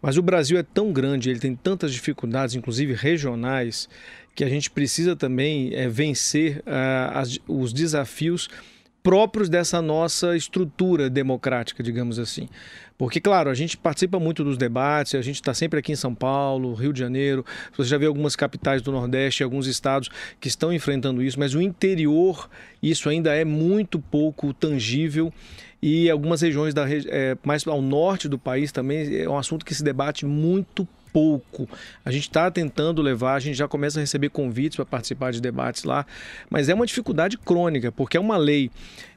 mas 0.03 0.17
o 0.17 0.23
Brasil 0.23 0.59
é 0.59 0.63
tão 0.63 0.93
grande, 0.93 1.31
ele 1.31 1.39
tem 1.41 1.55
tantas 1.55 1.93
dificuldades, 1.93 2.55
inclusive 2.55 2.93
regionais, 2.95 3.89
que 4.35 4.45
a 4.45 4.49
gente 4.49 4.71
precisa 4.71 5.15
também 5.17 5.73
eh, 5.75 5.89
vencer 5.89 6.63
ah, 6.67 7.21
as- 7.21 7.39
os 7.49 7.73
desafios 7.73 8.49
próprios 9.03 9.49
dessa 9.49 9.81
nossa 9.81 10.37
estrutura 10.37 11.09
democrática, 11.09 11.83
digamos 11.83 12.19
assim. 12.19 12.49
Porque, 12.99 13.19
claro, 13.19 13.49
a 13.49 13.55
gente 13.55 13.79
participa 13.79 14.21
muito 14.21 14.45
dos 14.45 14.59
debates, 14.59 15.15
a 15.15 15.23
gente 15.23 15.37
está 15.37 15.55
sempre 15.55 15.79
aqui 15.79 15.91
em 15.93 15.97
São 15.97 16.15
Paulo, 16.15 16.75
Rio 16.75 16.93
de 16.93 17.01
Janeiro, 17.01 17.43
você 17.75 17.89
já 17.89 17.97
vê 17.97 18.05
algumas 18.05 18.37
capitais 18.37 18.83
do 18.83 18.93
Nordeste, 18.93 19.43
alguns 19.43 19.67
estados 19.67 20.11
que 20.39 20.49
estão 20.49 20.71
enfrentando 20.71 21.23
isso, 21.23 21.39
mas 21.39 21.55
o 21.55 21.63
interior, 21.63 22.51
isso 22.83 23.09
ainda 23.09 23.35
é 23.35 23.43
muito 23.43 23.99
pouco 23.99 24.53
tangível 24.53 25.33
e 25.83 26.11
algumas 26.11 26.41
regiões 26.43 26.75
da, 26.75 26.85
regi- 26.85 27.09
eh, 27.11 27.37
mais 27.45 27.67
ao 27.67 27.81
norte 27.81 28.29
do 28.29 28.39
país 28.39 28.71
também 28.73 29.17
é 29.23 29.29
um 29.29 29.39
assunto 29.39 29.65
que 29.65 29.75
se 29.75 29.83
debate 29.83 30.27
muito 30.27 30.87
pouco. 31.13 31.69
A 32.05 32.11
gente 32.13 32.25
está 32.29 32.51
tentando 32.51 33.03
levar, 33.03 33.35
a 33.35 33.41
gente 33.41 33.57
já 33.57 33.67
começa 33.67 33.99
a 33.99 34.03
receber 34.03 34.29
convites 34.29 34.77
para 34.77 34.85
participar 34.85 35.33
de 35.33 35.41
debates 35.41 35.85
lá, 35.85 36.07
mas 36.49 36.69
é 36.69 36.75
uma 36.75 36.87
dificuldade 36.87 37.37
crônica, 37.39 37.91
porque 37.91 38.17
é 38.17 38.21
uma 38.21 38.37
lei, 38.37 38.71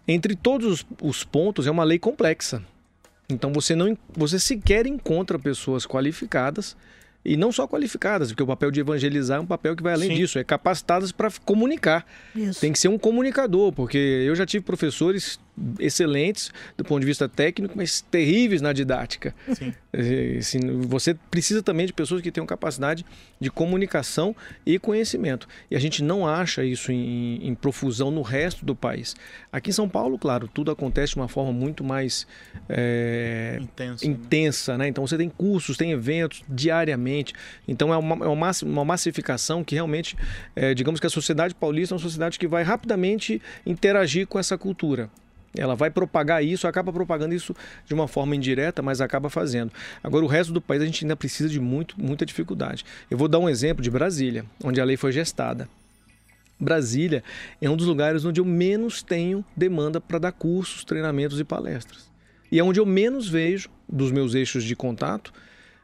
entre 0.08 0.36
todos 0.36 0.68
os- 0.68 0.86
os 1.02 1.24
pontos, 1.24 1.68
é 1.68 1.72
uma 1.72 1.84
lei 1.84 2.00
complexa. 2.00 2.64
Então 3.30 3.54
você 3.54 3.76
não 3.76 3.98
você 4.16 4.38
sequer 4.40 4.86
encontra 4.86 5.38
pessoas 5.40 5.86
qualificadas 5.86 6.76
e 7.26 7.38
não 7.38 7.52
só 7.54 7.66
qualificadas, 7.68 8.30
porque 8.30 8.44
o 8.44 8.48
papel 8.48 8.70
de 8.70 8.80
evangelizar 8.82 9.38
é 9.38 9.42
um 9.42 9.46
papel 9.46 9.76
que 9.76 9.82
vai 9.84 9.94
além 9.94 10.10
Sim. 10.10 10.16
disso, 10.16 10.40
é 10.40 10.44
capacitadas 10.44 11.12
para 11.12 11.32
comunicar. 11.46 12.06
Isso. 12.36 12.60
Tem 12.60 12.72
que 12.74 12.80
ser 12.80 12.90
um 12.90 12.98
comunicador, 12.98 13.72
porque 13.72 13.98
eu 13.98 14.36
já 14.36 14.46
tive 14.46 14.66
professores 14.66 15.40
excelentes 15.80 16.52
do 16.78 16.84
ponto 16.84 17.02
de 17.02 17.06
vista 17.06 17.30
técnico, 17.30 17.74
mas 17.78 18.02
terríveis 18.02 18.62
na 18.62 18.74
didática. 18.74 19.36
Sim. 19.54 19.74
Eh, 19.94 20.38
assim, 20.40 20.60
você 20.82 21.14
precisa 21.14 21.62
também 21.62 21.86
de 21.86 21.94
pessoas 21.94 22.22
que 22.22 22.32
tenham 22.32 22.46
capacidade 22.48 23.06
de 23.40 23.52
comunicação 23.52 24.36
e 24.66 24.80
conhecimento. 24.80 25.48
E 25.70 25.76
a 25.76 25.80
gente 25.80 26.04
não 26.04 26.28
acha 26.28 26.64
isso 26.64 26.92
em, 26.92 27.48
em 27.48 27.54
profusão 27.54 28.10
no 28.10 28.22
resto 28.24 28.66
do 28.66 28.76
país. 28.76 29.16
Aqui 29.52 29.70
em 29.70 29.74
São 29.74 29.88
Paulo, 29.88 30.18
claro, 30.18 30.48
tudo 30.48 30.72
acontece 30.72 31.14
de 31.14 31.20
uma 31.20 31.28
forma 31.28 31.52
muito 31.54 31.84
mais 31.84 32.26
eh, 32.68 33.60
Intenso. 33.62 34.06
né? 34.06 34.12
intensa, 34.12 34.78
né? 34.78 34.88
Então 34.88 35.06
você 35.06 35.18
tem 35.18 35.30
cursos, 35.30 35.78
tem 35.78 35.92
eventos 35.92 36.44
diariamente. 36.50 37.34
Então 37.68 37.94
é 37.94 37.98
uma, 37.98 38.26
é 38.26 38.28
uma, 38.28 38.36
massi- 38.36 38.66
uma 38.66 38.84
massificação 38.86 39.64
que 39.64 39.76
realmente, 39.76 40.16
eh, 40.56 40.74
digamos 40.74 41.00
que 41.00 41.06
a 41.08 41.10
sociedade 41.10 41.54
paulista 41.54 41.94
é 41.94 41.96
uma 41.96 42.02
sociedade 42.02 42.40
que 42.40 42.48
vai 42.48 42.64
rapidamente 42.64 43.42
interagir 43.66 44.26
com 44.28 44.40
essa 44.40 44.58
cultura. 44.58 45.10
Ela 45.56 45.76
vai 45.76 45.90
propagar 45.90 46.44
isso, 46.44 46.68
acaba 46.68 46.92
propagando 46.92 47.34
isso 47.34 47.56
de 47.86 47.94
uma 47.94 48.08
forma 48.08 48.36
indireta, 48.36 48.82
mas 48.82 49.02
acaba 49.02 49.30
fazendo. 49.30 49.72
Agora, 50.04 50.26
o 50.26 50.28
resto 50.28 50.52
do 50.52 50.60
país 50.60 50.82
a 50.82 50.86
gente 50.86 51.06
ainda 51.06 51.16
precisa 51.16 51.48
de 51.48 51.60
muito, 51.60 52.00
muita 52.00 52.26
dificuldade. 52.26 52.84
Eu 53.10 53.18
vou 53.18 53.28
dar 53.28 53.40
um 53.40 53.48
exemplo 53.48 53.84
de 53.84 53.92
Brasília, 53.92 54.46
onde 54.64 54.82
a 54.82 54.84
lei 54.84 54.98
foi 54.98 55.12
gestada. 55.12 55.70
Brasília 56.60 57.24
é 57.62 57.70
um 57.70 57.76
dos 57.76 57.88
lugares 57.88 58.26
onde 58.26 58.40
eu 58.40 58.46
menos 58.46 59.04
tenho 59.04 59.44
demanda 59.56 60.00
para 60.00 60.18
dar 60.18 60.32
cursos, 60.32 60.84
treinamentos 60.84 61.40
e 61.40 61.44
palestras. 61.44 62.12
E 62.52 62.60
é 62.60 62.64
onde 62.64 62.80
eu 62.80 62.86
menos 62.86 63.28
vejo, 63.28 63.70
dos 63.88 64.12
meus 64.12 64.34
eixos 64.34 64.64
de 64.64 64.76
contato, 64.76 65.34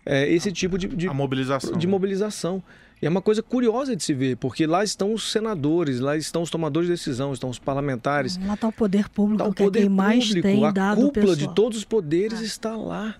é, 0.05 0.27
esse 0.31 0.51
tipo 0.51 0.77
de, 0.77 0.87
de, 0.87 1.07
A 1.07 1.13
mobilização. 1.13 1.77
de 1.77 1.87
mobilização. 1.87 2.63
E 3.01 3.05
é 3.05 3.09
uma 3.09 3.21
coisa 3.21 3.41
curiosa 3.41 3.95
de 3.95 4.03
se 4.03 4.13
ver, 4.13 4.35
porque 4.37 4.67
lá 4.67 4.83
estão 4.83 5.13
os 5.13 5.31
senadores, 5.31 6.01
lá 6.01 6.17
estão 6.17 6.41
os 6.41 6.49
tomadores 6.49 6.87
de 6.87 6.93
decisão, 6.93 7.31
estão 7.31 7.49
os 7.49 7.57
parlamentares, 7.57 8.37
Lá 8.45 8.55
está 8.55 8.67
o 8.67 8.73
poder 8.73 9.07
público, 9.07 9.41
Tá 9.43 9.49
o 9.49 9.53
que 9.53 9.63
é 9.63 9.65
poder 9.65 9.79
quem 9.81 9.89
mais 9.89 10.25
público, 10.27 10.47
tem 10.47 10.65
a 10.65 10.71
dado 10.71 11.01
cúpula 11.01 11.27
pessoal. 11.27 11.49
de 11.49 11.55
todos 11.55 11.77
os 11.77 11.85
poderes 11.85 12.41
está 12.41 12.75
lá. 12.75 13.15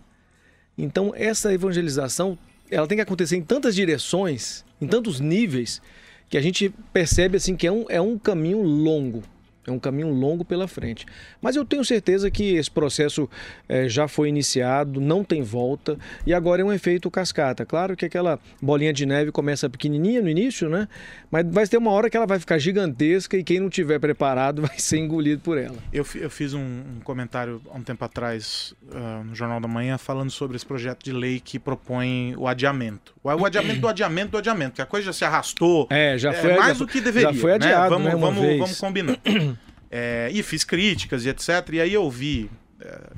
Então 0.77 1.13
essa 1.15 1.53
evangelização, 1.53 2.37
ela 2.69 2.87
tem 2.87 2.97
que 2.97 3.01
acontecer 3.01 3.37
em 3.37 3.41
tantas 3.41 3.73
direções, 3.73 4.65
em 4.81 4.87
tantos 4.87 5.19
níveis, 5.21 5.81
que 6.29 6.37
a 6.37 6.41
gente 6.41 6.73
percebe 6.91 7.37
assim 7.37 7.55
que 7.55 7.65
é 7.65 7.71
um, 7.71 7.85
é 7.87 8.01
um 8.01 8.17
caminho 8.17 8.61
longo. 8.61 9.23
É 9.69 9.73
um 9.73 9.79
caminho 9.79 10.09
longo 10.09 10.43
pela 10.43 10.67
frente. 10.67 11.05
Mas 11.41 11.55
eu 11.55 11.63
tenho 11.63 11.83
certeza 11.83 12.29
que 12.29 12.55
esse 12.55 12.69
processo 12.69 13.29
eh, 13.67 13.87
já 13.87 14.07
foi 14.07 14.29
iniciado, 14.29 14.99
não 14.99 15.23
tem 15.23 15.41
volta, 15.41 15.97
e 16.25 16.33
agora 16.33 16.61
é 16.61 16.65
um 16.65 16.73
efeito 16.73 17.09
cascata. 17.09 17.65
Claro 17.65 17.95
que 17.95 18.05
aquela 18.05 18.39
bolinha 18.61 18.93
de 18.93 19.05
neve 19.05 19.31
começa 19.31 19.69
pequenininha 19.69 20.21
no 20.21 20.29
início, 20.29 20.69
né? 20.69 20.87
Mas 21.31 21.45
vai 21.49 21.67
ter 21.67 21.77
uma 21.77 21.91
hora 21.91 22.09
que 22.09 22.17
ela 22.17 22.25
vai 22.25 22.39
ficar 22.39 22.57
gigantesca 22.57 23.37
e 23.37 23.43
quem 23.43 23.59
não 23.59 23.69
tiver 23.69 23.99
preparado 23.99 24.61
vai 24.67 24.77
ser 24.79 24.97
engolido 24.97 25.41
por 25.41 25.57
ela. 25.57 25.77
Eu, 25.93 26.05
eu 26.15 26.29
fiz 26.29 26.53
um, 26.53 26.59
um 26.59 26.99
comentário 27.03 27.61
há 27.71 27.77
um 27.77 27.83
tempo 27.83 28.03
atrás 28.03 28.73
ah, 28.91 29.21
no 29.23 29.35
Jornal 29.35 29.59
da 29.59 29.67
Manhã 29.67 29.97
falando 29.97 30.31
sobre 30.31 30.55
esse 30.55 30.65
projeto 30.65 31.03
de 31.03 31.11
lei 31.11 31.39
que 31.39 31.59
propõe 31.59 32.35
o 32.37 32.47
adiamento. 32.47 33.13
O, 33.21 33.45
adiamento 33.45 33.81
do 33.81 33.87
adiamento 33.87 34.31
do 34.31 34.37
adiamento, 34.37 34.75
que 34.75 34.81
a 34.81 34.85
coisa 34.85 35.07
já 35.07 35.13
se 35.13 35.25
arrastou. 35.25 35.87
É, 35.89 36.17
já 36.17 36.31
é, 36.31 36.33
foi 36.33 36.53
mais 36.55 36.77
já 36.77 36.85
do 36.85 36.87
que 36.87 37.01
deveria. 37.01 37.33
Já 37.33 37.39
foi 37.39 37.53
adiado, 37.53 37.81
né? 37.81 37.89
Vamos, 37.89 38.05
né, 38.05 38.15
vamos, 38.15 38.41
vez. 38.41 38.59
vamos 38.59 38.79
combinar. 38.79 39.17
É, 39.91 40.29
e 40.31 40.43
fiz 40.43 40.63
críticas 40.63 41.25
e 41.25 41.29
etc. 41.29 41.67
E 41.73 41.81
aí 41.81 41.95
eu 41.95 42.07
vi 42.11 42.47
é, 42.79 43.09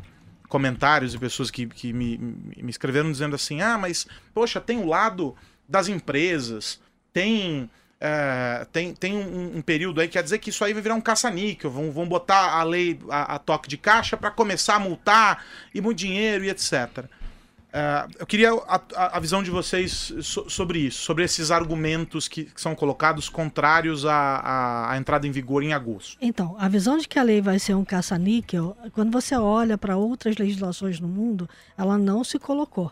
comentários 0.48 1.12
de 1.12 1.20
pessoas 1.20 1.52
que, 1.52 1.66
que 1.68 1.92
me, 1.92 2.18
me 2.18 2.70
escreveram 2.70 3.12
dizendo 3.12 3.36
assim: 3.36 3.62
ah, 3.62 3.78
mas, 3.78 4.08
poxa, 4.34 4.62
tem 4.62 4.78
o 4.78 4.86
lado 4.86 5.36
das 5.68 5.90
empresas, 5.90 6.80
tem. 7.12 7.70
é, 8.00 8.66
tem, 8.72 8.94
tem 8.94 9.18
um, 9.18 9.58
um 9.58 9.62
período 9.62 10.00
aí, 10.00 10.08
quer 10.08 10.24
dizer 10.24 10.38
que 10.38 10.50
isso 10.50 10.64
aí 10.64 10.72
vai 10.72 10.82
virar 10.82 10.96
um 10.96 11.02
caça-níquel, 11.02 11.70
vão, 11.70 11.92
vão 11.92 12.08
botar 12.08 12.54
a 12.54 12.64
lei, 12.64 12.98
a, 13.10 13.36
a 13.36 13.38
toque 13.38 13.68
de 13.68 13.76
caixa 13.76 14.16
para 14.16 14.32
começar 14.32 14.76
a 14.76 14.80
multar 14.80 15.44
e 15.76 15.82
muito 15.82 15.98
dinheiro 15.98 16.46
e 16.46 16.50
etc. 16.50 17.04
É, 17.74 18.06
eu 18.20 18.26
queria 18.28 18.52
a, 18.52 18.82
a- 18.96 19.20
visão 19.20 19.42
de 19.42 19.50
vocês 19.50 20.14
so- 20.22 20.50
sobre 20.50 20.80
isso, 20.80 21.02
sobre 21.04 21.24
esses 21.24 21.52
argumentos 21.52 22.28
que, 22.28 22.44
que 22.44 22.60
são 22.60 22.76
colocados 22.76 23.30
contrários 23.30 24.06
à- 24.06 24.90
à 24.92 24.98
entrada 24.98 25.26
em 25.26 25.32
vigor 25.32 25.64
em 25.64 25.72
agosto. 25.72 26.18
Então, 26.22 26.56
a 26.60 26.68
visão 26.68 26.98
de 26.98 27.08
que 27.08 27.18
a 27.18 27.24
lei 27.24 27.42
vai 27.42 27.60
ser 27.60 27.74
um 27.76 27.86
caça-níquel, 27.86 28.76
quando 28.94 29.10
você 29.12 29.36
olha 29.36 29.78
para 29.78 29.96
outras 29.96 30.36
legislações 30.38 31.00
no 31.00 31.08
mundo, 31.08 31.50
ela 31.78 31.98
não 31.98 32.24
se 32.26 32.38
colocou. 32.38 32.92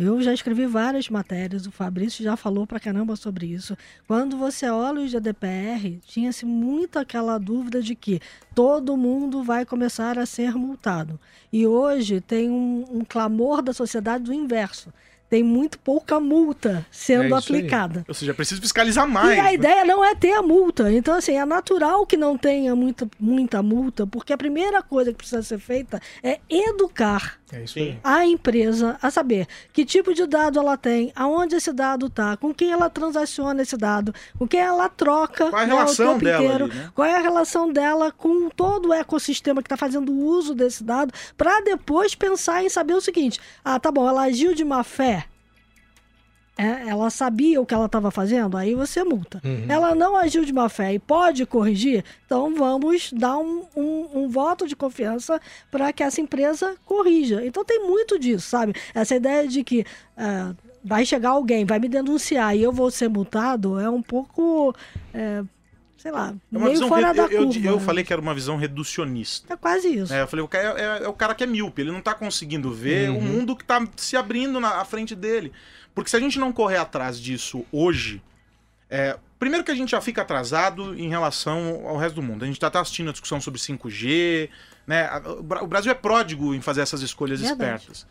Eu 0.00 0.22
já 0.22 0.32
escrevi 0.32 0.64
várias 0.64 1.08
matérias, 1.08 1.66
o 1.66 1.72
Fabrício 1.72 2.22
já 2.22 2.36
falou 2.36 2.64
pra 2.68 2.78
caramba 2.78 3.16
sobre 3.16 3.46
isso. 3.46 3.76
Quando 4.06 4.36
você 4.38 4.68
olha 4.70 5.00
o 5.00 5.08
GDPR, 5.08 5.98
tinha-se 6.06 6.46
muito 6.46 7.00
aquela 7.00 7.36
dúvida 7.36 7.82
de 7.82 7.96
que 7.96 8.20
todo 8.54 8.96
mundo 8.96 9.42
vai 9.42 9.66
começar 9.66 10.16
a 10.16 10.24
ser 10.24 10.54
multado. 10.54 11.18
E 11.52 11.66
hoje 11.66 12.20
tem 12.20 12.48
um, 12.48 12.84
um 12.88 13.04
clamor 13.04 13.60
da 13.60 13.72
sociedade 13.72 14.22
do 14.22 14.32
inverso. 14.32 14.92
tem 15.28 15.42
muito 15.42 15.78
pouca 15.80 16.18
multa 16.20 16.86
sendo 16.90 17.34
É 17.34 17.38
isso 17.38 17.52
aí. 17.52 17.58
aplicada. 17.58 18.04
Ou 18.08 18.14
seja, 18.14 18.32
precisa 18.32 18.60
fiscalizar 18.60 19.06
mais. 19.06 19.36
E 19.36 19.40
a 19.40 19.44
né? 19.44 19.54
ideia 19.54 19.84
não 19.84 20.02
é 20.04 20.14
ter 20.14 20.32
a 20.32 20.40
multa. 20.42 20.90
Então, 20.92 21.14
assim, 21.14 21.32
é 21.32 21.44
natural 21.44 22.06
que 22.06 22.16
não 22.16 22.38
tenha 22.38 22.74
muita, 22.74 23.06
muita 23.20 23.62
multa, 23.62 24.06
porque 24.06 24.32
a 24.32 24.38
primeira 24.38 24.80
coisa 24.82 25.10
que 25.10 25.18
precisa 25.18 25.42
ser 25.42 25.58
feita 25.58 26.00
é 26.22 26.38
educar 26.48 27.38
É 27.52 27.62
isso 27.62 27.74
Sim. 27.74 27.98
a 28.04 28.26
empresa 28.26 28.98
a 29.00 29.10
saber 29.10 29.46
que 29.72 29.84
tipo 29.84 30.12
de 30.12 30.26
dado 30.26 30.58
ela 30.58 30.76
tem, 30.76 31.12
aonde 31.16 31.56
esse 31.56 31.72
dado 31.72 32.06
está, 32.06 32.36
com 32.36 32.52
quem 32.52 32.70
ela 32.72 32.90
transaciona 32.90 33.62
esse 33.62 33.76
dado, 33.76 34.14
com 34.38 34.46
quem 34.46 34.60
ela 34.60 34.88
troca 34.88 35.48
Qual 35.48 35.62
é 35.62 35.64
a 35.64 35.66
né, 35.66 35.74
o 35.74 35.76
relação 35.76 36.12
tempo 36.12 36.24
dela 36.24 36.44
inteiro, 36.44 36.64
ali, 36.64 36.74
né? 36.74 36.90
qual 36.94 37.08
é 37.08 37.14
a 37.16 37.20
relação 37.20 37.72
dela 37.72 38.12
com 38.12 38.50
todo 38.50 38.90
o 38.90 38.92
ecossistema 38.92 39.62
que 39.62 39.66
está 39.66 39.76
fazendo 39.76 40.12
uso 40.12 40.54
desse 40.54 40.84
dado, 40.84 41.12
para 41.36 41.60
depois 41.62 42.14
pensar 42.14 42.62
em 42.62 42.68
saber 42.68 42.94
o 42.94 43.00
seguinte: 43.00 43.40
ah, 43.64 43.80
tá 43.80 43.90
bom, 43.90 44.08
ela 44.08 44.22
agiu 44.22 44.54
de 44.54 44.64
má 44.64 44.84
fé. 44.84 45.26
É, 46.60 46.88
ela 46.88 47.08
sabia 47.08 47.60
o 47.60 47.64
que 47.64 47.72
ela 47.72 47.86
estava 47.86 48.10
fazendo, 48.10 48.56
aí 48.56 48.74
você 48.74 49.04
multa. 49.04 49.40
Uhum. 49.44 49.66
Ela 49.68 49.94
não 49.94 50.16
agiu 50.16 50.44
de 50.44 50.52
má 50.52 50.68
fé 50.68 50.92
e 50.92 50.98
pode 50.98 51.46
corrigir, 51.46 52.04
então 52.26 52.52
vamos 52.52 53.12
dar 53.12 53.36
um, 53.38 53.62
um- 53.76 54.08
um 54.24 54.28
voto 54.28 54.66
de 54.66 54.74
confiança 54.74 55.40
para 55.70 55.92
que 55.92 56.02
essa 56.02 56.20
empresa 56.20 56.74
corrija. 56.84 57.46
Então 57.46 57.64
tem 57.64 57.86
muito 57.86 58.18
disso, 58.18 58.48
sabe? 58.48 58.74
Essa 58.92 59.14
ideia 59.14 59.46
de 59.46 59.62
que 59.62 59.84
ah, 60.16 60.52
vai 60.84 61.06
chegar 61.06 61.30
alguém, 61.30 61.64
vai 61.64 61.78
me 61.78 61.88
denunciar 61.88 62.56
e 62.56 62.62
eu 62.64 62.72
vou 62.72 62.90
ser 62.90 63.08
multado 63.08 63.78
é 63.78 63.88
um 63.88 64.02
pouco, 64.02 64.74
é, 65.14 65.44
sei 65.96 66.10
lá, 66.10 66.34
É 66.52 66.58
meio 66.58 66.88
fora 66.88 67.14
da 67.14 67.22
eu, 67.26 67.30
eu- 67.42 67.44
curva. 67.46 67.68
eu 67.68 67.78
falei 67.78 68.02
que 68.02 68.12
era 68.12 68.20
uma 68.20 68.34
visão 68.34 68.56
reducionista. 68.56 69.52
É 69.52 69.56
quase 69.56 69.88
isso. 69.94 70.12
É, 70.12 70.22
eu 70.22 70.26
falei, 70.26 70.44
o 70.44 70.48
cara 70.48 70.80
é, 70.80 70.82
é- 71.02 71.04
é 71.04 71.08
o 71.08 71.12
cara 71.12 71.36
que 71.36 71.44
é 71.44 71.46
míope, 71.46 71.82
ele 71.82 71.92
não 71.92 72.00
tá 72.00 72.14
conseguindo 72.14 72.72
ver 72.72 73.10
Uhum. 73.10 73.18
o 73.18 73.22
mundo 73.22 73.54
que 73.54 73.64
tá 73.64 73.86
se 73.96 74.16
abrindo 74.16 74.58
na 74.58 74.80
à 74.80 74.84
frente 74.84 75.14
dele. 75.14 75.52
Porque 75.98 76.10
se 76.10 76.16
a 76.16 76.20
gente 76.20 76.38
não 76.38 76.52
correr 76.52 76.76
atrás 76.76 77.20
disso 77.20 77.66
hoje, 77.72 78.22
é, 78.88 79.18
primeiro 79.36 79.64
que 79.64 79.72
a 79.72 79.74
gente 79.74 79.90
já 79.90 80.00
fica 80.00 80.22
atrasado 80.22 80.96
em 80.96 81.08
relação 81.08 81.84
ao 81.88 81.96
resto 81.96 82.14
do 82.14 82.22
mundo. 82.22 82.44
A 82.44 82.46
gente 82.46 82.60
já 82.60 82.70
tá 82.70 82.80
assistindo 82.80 83.08
a 83.08 83.10
discussão 83.10 83.40
sobre 83.40 83.58
5G, 83.58 84.48
né? 84.86 85.10
O 85.60 85.66
Brasil 85.66 85.90
é 85.90 85.96
pródigo 85.96 86.54
em 86.54 86.60
fazer 86.60 86.82
essas 86.82 87.02
escolhas 87.02 87.40
Verdade. 87.40 87.80
espertas. 87.80 88.06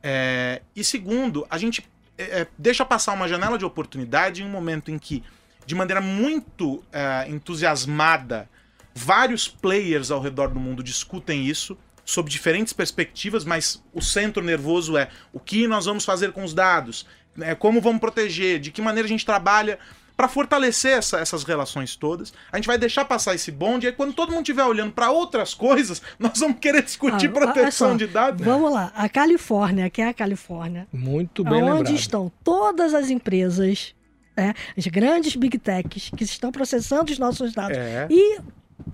É, 0.00 0.62
e 0.76 0.84
segundo, 0.84 1.44
a 1.50 1.58
gente 1.58 1.84
é, 2.16 2.42
é, 2.42 2.46
deixa 2.56 2.84
passar 2.84 3.12
uma 3.14 3.26
janela 3.26 3.58
de 3.58 3.64
oportunidade 3.64 4.40
em 4.40 4.46
um 4.46 4.50
momento 4.50 4.92
em 4.92 4.96
que, 4.96 5.20
de 5.66 5.74
maneira 5.74 6.00
muito 6.00 6.84
é, 6.92 7.28
entusiasmada, 7.28 8.48
vários 8.94 9.48
players 9.48 10.12
ao 10.12 10.20
redor 10.20 10.50
do 10.50 10.60
mundo 10.60 10.84
discutem 10.84 11.44
isso 11.44 11.76
sob 12.04 12.28
diferentes 12.30 12.72
perspectivas, 12.72 13.44
mas 13.44 13.82
o 13.92 14.00
centro 14.02 14.42
nervoso 14.42 14.96
é 14.96 15.08
o 15.32 15.40
que 15.40 15.66
nós 15.66 15.86
vamos 15.86 16.04
fazer 16.04 16.32
com 16.32 16.44
os 16.44 16.52
dados, 16.54 17.06
né, 17.36 17.54
como 17.54 17.80
vamos 17.80 18.00
proteger, 18.00 18.58
de 18.60 18.70
que 18.70 18.82
maneira 18.82 19.06
a 19.06 19.08
gente 19.08 19.24
trabalha 19.24 19.78
para 20.16 20.28
fortalecer 20.28 20.92
essa- 20.96 21.18
essas 21.18 21.42
relações 21.42 21.96
todas. 21.96 22.32
A 22.52 22.56
gente 22.56 22.66
vai 22.68 22.78
deixar 22.78 23.04
passar 23.04 23.34
esse 23.34 23.50
bonde, 23.50 23.86
e 23.86 23.88
aí 23.88 23.92
quando 23.92 24.12
todo 24.12 24.28
mundo 24.30 24.42
estiver 24.42 24.62
olhando 24.64 24.92
para 24.92 25.10
outras 25.10 25.54
coisas, 25.54 26.00
nós 26.20 26.38
vamos 26.38 26.58
querer 26.60 26.82
discutir 26.84 27.26
Ah, 27.28 27.32
proteção 27.32 27.90
só, 27.90 27.96
de 27.96 28.06
dados. 28.06 28.44
Vamos 28.46 28.72
lá, 28.72 28.92
a 28.94 29.08
Califórnia, 29.08 29.90
que 29.90 30.00
é 30.00 30.08
a 30.08 30.14
Califórnia, 30.14 30.86
Muito 30.92 31.42
bem 31.42 31.54
onde 31.64 31.72
lembrado. 31.78 31.94
estão 31.96 32.30
todas 32.44 32.94
as 32.94 33.10
empresas, 33.10 33.92
né, 34.36 34.54
as 34.78 34.86
grandes 34.86 35.34
big 35.34 35.58
techs 35.58 36.10
que 36.16 36.22
estão 36.22 36.52
processando 36.52 37.10
os 37.10 37.18
nossos 37.18 37.52
dados. 37.52 37.76
É. 37.76 38.06
E 38.08 38.38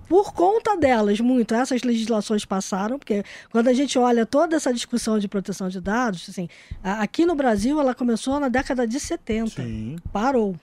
por 0.07 0.33
conta 0.33 0.75
delas, 0.77 1.19
muito, 1.19 1.53
essas 1.53 1.83
legislações 1.83 2.45
passaram, 2.45 2.99
porque 2.99 3.23
quando 3.49 3.67
a 3.67 3.73
gente 3.73 3.97
olha 3.97 4.25
toda 4.25 4.55
essa 4.55 4.73
discussão 4.73 5.17
de 5.17 5.27
proteção 5.27 5.69
de 5.69 5.79
dados, 5.81 6.27
assim, 6.29 6.47
aqui 6.83 7.25
no 7.25 7.35
Brasil 7.35 7.79
ela 7.79 7.95
começou 7.95 8.39
na 8.39 8.49
década 8.49 8.87
de 8.87 8.99
70 8.99 9.61
Sim. 9.61 9.95
parou. 10.11 10.55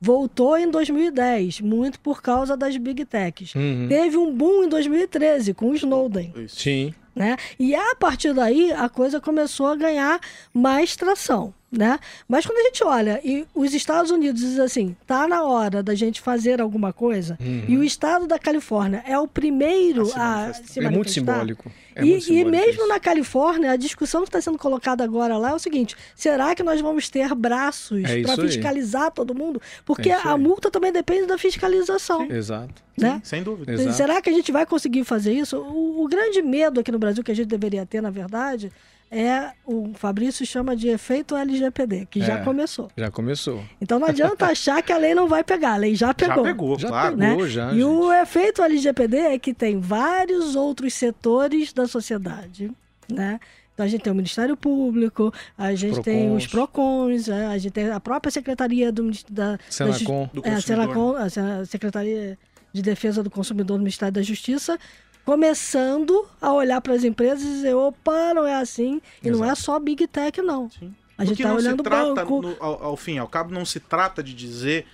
Voltou 0.00 0.58
em 0.58 0.68
2010, 0.68 1.60
muito 1.60 2.00
por 2.00 2.20
causa 2.20 2.56
das 2.56 2.76
big 2.76 3.04
techs. 3.04 3.54
Uhum. 3.54 3.86
Teve 3.88 4.16
um 4.16 4.34
boom 4.34 4.64
em 4.64 4.68
2013 4.68 5.54
com 5.54 5.70
o 5.70 5.74
Snowden. 5.74 6.34
Sim. 6.48 6.92
né? 7.14 7.36
E 7.58 7.74
a 7.74 7.94
partir 7.94 8.34
daí 8.34 8.72
a 8.72 8.88
coisa 8.88 9.20
começou 9.20 9.66
a 9.66 9.76
ganhar 9.76 10.20
mais 10.52 10.96
tração, 10.96 11.54
né? 11.72 11.98
Mas 12.28 12.44
quando 12.44 12.58
a 12.58 12.62
gente 12.64 12.84
olha 12.84 13.18
e 13.24 13.46
os 13.54 13.72
Estados 13.72 14.10
Unidos 14.10 14.42
diz 14.42 14.58
assim, 14.58 14.94
tá 15.06 15.26
na 15.26 15.42
hora 15.42 15.82
da 15.82 15.94
gente 15.94 16.20
fazer 16.20 16.60
alguma 16.60 16.92
coisa, 16.92 17.38
Uhum. 17.40 17.64
e 17.66 17.78
o 17.78 17.82
estado 17.82 18.26
da 18.26 18.38
Califórnia 18.38 19.02
é 19.06 19.18
o 19.18 19.26
primeiro 19.26 20.02
A 20.02 20.06
se 20.06 20.12
a, 20.18 20.18
manifestar. 20.18 20.66
se 20.68 20.78
É 20.78 20.82
muito 20.82 20.94
manifestar, 20.98 21.32
simbólico. 21.32 21.72
É 21.94 22.04
e, 22.04 22.10
muito 22.10 22.32
e 22.32 22.44
mesmo 22.44 22.70
isso. 22.82 22.88
na 22.88 22.98
Califórnia, 23.00 23.70
a 23.70 23.76
discussão 23.76 24.22
que 24.22 24.28
está 24.28 24.40
sendo 24.40 24.58
colocada 24.58 25.02
agora 25.04 25.36
lá 25.36 25.50
é 25.50 25.54
o 25.54 25.58
seguinte: 25.58 25.94
será 26.14 26.54
que 26.54 26.62
nós 26.62 26.80
vamos 26.80 27.08
ter 27.10 27.34
braços 27.34 28.02
É 28.04 28.22
para 28.22 28.32
isso 28.32 28.40
aí. 28.40 28.48
fiscalizar 28.48 29.10
todo 29.10 29.34
mundo? 29.34 29.60
Porque 29.84 30.08
É 30.10 30.14
a 30.14 30.34
aí. 30.34 30.40
multa 30.40 30.70
também 30.70 30.90
depende 30.92 31.26
da 31.26 31.36
fiscalização. 31.38 32.30
Exato. 32.30 32.82
Né? 32.98 33.20
Sem 33.24 33.42
dúvida. 33.42 33.72
Exato. 33.72 33.96
Será 33.96 34.20
que 34.22 34.28
a 34.30 34.32
gente 34.32 34.50
vai 34.52 34.64
conseguir 34.66 35.04
fazer 35.04 35.32
isso? 35.32 35.56
O, 35.58 36.02
o 36.04 36.08
grande 36.08 36.40
medo 36.42 36.80
aqui 36.80 36.90
no 36.92 36.98
Brasil 36.98 37.22
que 37.24 37.32
a 37.32 37.34
gente 37.36 37.48
deveria 37.48 37.84
ter, 37.86 38.00
na 38.02 38.10
verdade, 38.10 38.70
é 39.14 39.52
o 39.66 39.92
Fabrício 39.94 40.46
chama 40.46 40.74
de 40.74 40.88
efeito 40.88 41.36
LGPD, 41.36 42.06
que 42.10 42.20
já 42.22 42.38
É. 42.38 42.42
começou. 42.42 42.88
Já 42.96 43.10
começou. 43.10 43.62
Então 43.80 43.98
não 43.98 44.08
adianta 44.08 44.46
achar 44.50 44.82
que 44.82 44.90
a 44.90 44.96
lei 44.96 45.14
não 45.14 45.28
vai 45.28 45.44
pegar, 45.44 45.74
a 45.74 45.76
lei 45.76 45.94
já 45.94 46.14
pegou. 46.14 46.36
Já 46.36 46.42
pegou, 46.42 46.78
Já 46.78 46.88
claro. 46.88 47.16
pegou. 47.18 47.42
né? 47.44 47.48
já, 47.50 47.68
e 47.72 47.74
gente. 47.74 47.84
o 47.84 48.10
efeito 48.12 48.62
LGPD 48.62 49.16
é 49.18 49.38
que 49.38 49.52
tem 49.52 49.78
vários 49.78 50.56
outros 50.56 50.94
setores 50.94 51.72
da 51.74 51.86
sociedade, 51.86 52.70
né? 53.06 53.38
Então 53.74 53.84
a 53.86 53.88
gente 53.88 54.02
tem 54.02 54.12
o 54.12 54.16
Ministério 54.16 54.56
Público, 54.56 55.32
a 55.56 55.74
gente 55.74 56.00
tem 56.02 56.34
os 56.34 56.46
PROCONs, 56.46 57.28
é, 57.28 57.46
a 57.46 57.58
gente 57.58 57.72
tem 57.72 57.90
a 57.90 57.98
própria 58.00 58.30
Secretaria 58.30 58.90
do, 58.92 59.10
da, 59.30 59.52
da 59.52 59.58
Senacom. 59.68 60.28
Do 60.32 60.42
é. 60.46 60.60
Senacom, 60.60 61.16
a 61.16 61.28
Se- 61.30 61.40
a 61.40 61.64
Secretaria 61.64 62.38
de 62.72 62.80
Defesa 62.82 63.22
do 63.22 63.30
Consumidor 63.30 63.76
do 63.76 63.80
Ministério 63.82 64.12
da 64.12 64.22
Justiça, 64.22 64.78
começando 65.24 66.26
a 66.40 66.52
olhar 66.52 66.80
para 66.80 66.94
as 66.94 67.04
empresas 67.04 67.42
e 67.42 67.46
dizer, 67.52 67.74
opa, 67.74 68.34
não 68.34 68.46
é 68.46 68.54
assim, 68.56 69.00
e 69.22 69.30
não 69.30 69.44
é 69.44 69.54
só 69.54 69.78
Big 69.78 70.06
Tech, 70.06 70.40
não. 70.42 70.70
Sim. 70.70 70.94
A 71.16 71.24
gente 71.24 71.42
está 71.42 71.54
olhando 71.54 71.80
o 71.80 71.84
trata, 71.84 72.14
banco. 72.14 72.42
no- 72.42 72.56
ao, 72.58 72.84
ao 72.84 72.96
fim, 72.96 73.18
ao 73.18 73.28
cabo, 73.28 73.52
não 73.52 73.64
se 73.64 73.78
trata 73.80 74.22
de 74.22 74.34
dizer 74.34 74.86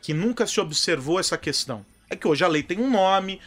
que 0.00 0.14
nunca 0.14 0.46
se 0.46 0.60
observou 0.60 1.18
essa 1.20 1.36
questão. 1.36 1.84
É 2.08 2.16
que 2.16 2.28
hoje 2.28 2.44
a 2.44 2.48
lei 2.48 2.62
tem 2.62 2.78
um 2.78 2.90
nome, 2.90 3.40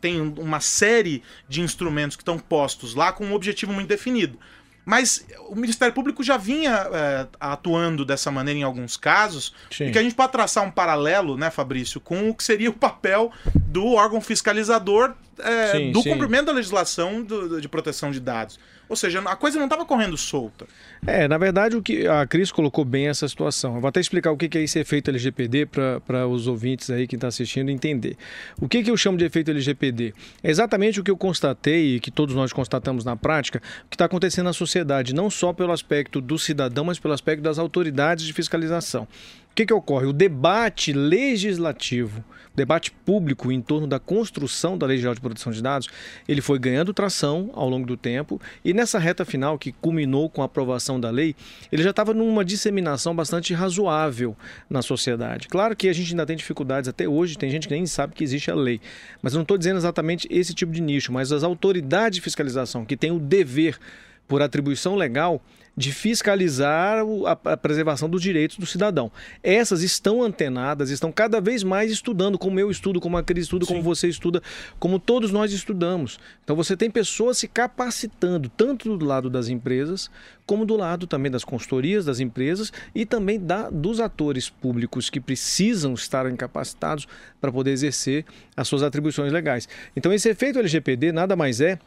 tem 0.00 0.20
um- 0.20 0.34
uma 0.38 0.60
série 0.60 1.22
de 1.48 1.60
instrumentos 1.60 2.16
que 2.16 2.22
estão 2.22 2.38
postos 2.38 2.94
lá 2.94 3.12
com 3.12 3.24
um 3.26 3.34
objetivo 3.34 3.72
muito 3.72 3.88
definido. 3.88 4.38
Mas 4.84 5.24
o 5.48 5.54
Ministério 5.54 5.94
Público 5.94 6.24
já 6.24 6.36
vinha 6.36 6.88
é, 6.92 7.26
atuando 7.38 8.04
dessa 8.04 8.30
maneira 8.32 8.58
em 8.58 8.64
alguns 8.64 8.96
casos, 8.96 9.54
Sim. 9.70 9.84
e 9.86 9.92
que 9.92 9.98
a 9.98 10.02
gente 10.02 10.14
pode 10.14 10.32
traçar 10.32 10.64
um 10.64 10.70
paralelo, 10.72 11.36
né, 11.36 11.50
Fabrício, 11.50 12.00
com 12.00 12.28
o 12.30 12.34
que 12.34 12.42
seria 12.42 12.68
o 12.68 12.72
papel 12.74 13.30
do 13.72 13.86
órgão 13.94 14.20
fiscalizador 14.20 15.12
é, 15.38 15.72
Sim, 15.72 15.92
do 15.92 16.02
sim. 16.02 16.10
cumprimento 16.10 16.46
da 16.46 16.52
legislação 16.52 17.22
do- 17.22 17.60
de 17.60 17.68
proteção 17.68 18.10
de 18.10 18.20
dados. 18.20 18.58
Ou 18.88 18.94
seja, 18.96 19.20
a 19.20 19.34
coisa 19.34 19.56
não 19.58 19.64
estava 19.64 19.86
correndo 19.86 20.18
solta. 20.18 20.66
É, 21.06 21.26
na 21.26 21.38
verdade, 21.38 21.74
o 21.74 21.82
que 21.82 22.06
a 22.06 22.26
Cris 22.26 22.52
colocou 22.52 22.84
bem 22.84 23.08
essa 23.08 23.26
situação. 23.26 23.74
Eu 23.76 23.80
vou 23.80 23.88
até 23.88 23.98
explicar 24.00 24.30
o 24.30 24.36
que 24.36 24.58
é 24.58 24.62
esse 24.62 24.78
efeito 24.78 25.08
LGPD 25.08 25.64
para 26.04 26.26
os 26.28 26.46
ouvintes 26.46 26.90
aí 26.90 27.06
que 27.06 27.14
estão 27.14 27.28
assistindo 27.28 27.70
entender. 27.70 28.16
O 28.60 28.68
que, 28.68 28.82
que 28.82 28.90
eu 28.90 28.96
chamo 28.96 29.16
de 29.16 29.24
efeito 29.24 29.50
LGPD? 29.50 30.12
É 30.42 30.50
exatamente 30.50 31.00
o 31.00 31.04
que 31.04 31.10
eu 31.10 31.16
constatei 31.16 31.96
e 31.96 32.00
que 32.00 32.10
todos 32.10 32.34
nós 32.34 32.52
constatamos 32.52 33.02
na 33.02 33.16
prática, 33.16 33.62
o 33.86 33.88
que 33.88 33.94
está 33.94 34.04
acontecendo 34.04 34.44
na 34.44 34.52
sociedade, 34.52 35.14
não 35.14 35.30
só 35.30 35.54
pelo 35.54 35.72
aspecto 35.72 36.20
do 36.20 36.38
cidadão, 36.38 36.84
mas 36.84 36.98
pelo 36.98 37.14
aspecto 37.14 37.42
das 37.42 37.58
autoridades 37.58 38.26
de 38.26 38.32
fiscalização. 38.34 39.08
O 39.52 39.54
que, 39.54 39.66
que 39.66 39.74
ocorre? 39.74 40.06
O 40.06 40.14
debate 40.14 40.94
legislativo, 40.94 42.24
o 42.54 42.56
debate 42.56 42.90
público 42.90 43.52
em 43.52 43.60
torno 43.60 43.86
da 43.86 44.00
construção 44.00 44.78
da 44.78 44.86
Lei 44.86 44.96
Geral 44.96 45.14
de 45.14 45.20
Proteção 45.20 45.52
de 45.52 45.62
Dados, 45.62 45.88
ele 46.26 46.40
foi 46.40 46.58
ganhando 46.58 46.94
tração 46.94 47.50
ao 47.52 47.68
longo 47.68 47.86
do 47.86 47.94
tempo 47.94 48.40
e 48.64 48.72
nessa 48.72 48.98
reta 48.98 49.26
final 49.26 49.58
que 49.58 49.70
culminou 49.70 50.30
com 50.30 50.40
a 50.40 50.46
aprovação 50.46 50.98
da 50.98 51.10
lei, 51.10 51.36
ele 51.70 51.82
já 51.82 51.90
estava 51.90 52.14
numa 52.14 52.42
disseminação 52.42 53.14
bastante 53.14 53.52
razoável 53.52 54.34
na 54.70 54.80
sociedade. 54.80 55.48
Claro 55.48 55.76
que 55.76 55.86
a 55.86 55.92
gente 55.92 56.12
ainda 56.12 56.24
tem 56.24 56.34
dificuldades 56.34 56.88
até 56.88 57.06
hoje, 57.06 57.36
tem 57.36 57.50
gente 57.50 57.68
que 57.68 57.74
nem 57.74 57.84
sabe 57.84 58.14
que 58.14 58.24
existe 58.24 58.50
a 58.50 58.54
lei, 58.54 58.80
mas 59.20 59.34
eu 59.34 59.36
não 59.36 59.42
estou 59.42 59.58
dizendo 59.58 59.76
exatamente 59.76 60.26
esse 60.30 60.54
tipo 60.54 60.72
de 60.72 60.80
nicho, 60.80 61.12
mas 61.12 61.30
as 61.30 61.42
autoridades 61.42 62.16
de 62.16 62.22
fiscalização 62.22 62.86
que 62.86 62.96
têm 62.96 63.10
o 63.10 63.18
dever 63.18 63.78
por 64.26 64.40
atribuição 64.40 64.96
legal 64.96 65.42
de 65.76 65.92
fiscalizar 65.92 66.98
a, 67.26 67.56
preservação 67.56 68.08
dos 68.08 68.20
direitos 68.20 68.58
do 68.58 68.66
cidadão. 68.66 69.10
Essas 69.42 69.82
estão 69.82 70.22
antenadas, 70.22 70.90
estão 70.90 71.10
cada 71.10 71.40
vez 71.40 71.62
mais 71.62 71.90
estudando, 71.90 72.38
como 72.38 72.60
eu 72.60 72.70
estudo, 72.70 73.00
como 73.00 73.16
a 73.16 73.22
Cris 73.22 73.44
estuda, 73.44 73.66
como 73.66 73.82
você 73.82 74.08
estuda, 74.08 74.42
como 74.78 74.98
todos 74.98 75.32
nós 75.32 75.52
estudamos. 75.52 76.18
Então 76.44 76.54
você 76.54 76.76
tem 76.76 76.90
pessoas 76.90 77.38
se 77.38 77.48
capacitando, 77.48 78.48
tanto 78.48 78.96
do 78.96 79.04
lado 79.04 79.30
das 79.30 79.48
empresas, 79.48 80.10
como 80.44 80.66
do 80.66 80.76
lado 80.76 81.06
também 81.06 81.30
das 81.30 81.44
consultorias 81.44 82.04
das 82.04 82.20
empresas 82.20 82.72
e 82.94 83.06
também 83.06 83.38
da, 83.40 83.70
dos 83.70 84.00
atores 84.00 84.50
públicos 84.50 85.08
que 85.08 85.20
precisam 85.20 85.94
estar 85.94 86.30
capacitados 86.36 87.06
para 87.40 87.52
poder 87.52 87.70
exercer 87.70 88.24
as 88.56 88.68
suas 88.68 88.82
atribuições 88.82 89.32
legais. 89.32 89.68
Então 89.96 90.12
esse 90.12 90.28
efeito 90.28 90.58
LGPD 90.58 91.12
nada 91.12 91.36
mais 91.36 91.60
é 91.60 91.78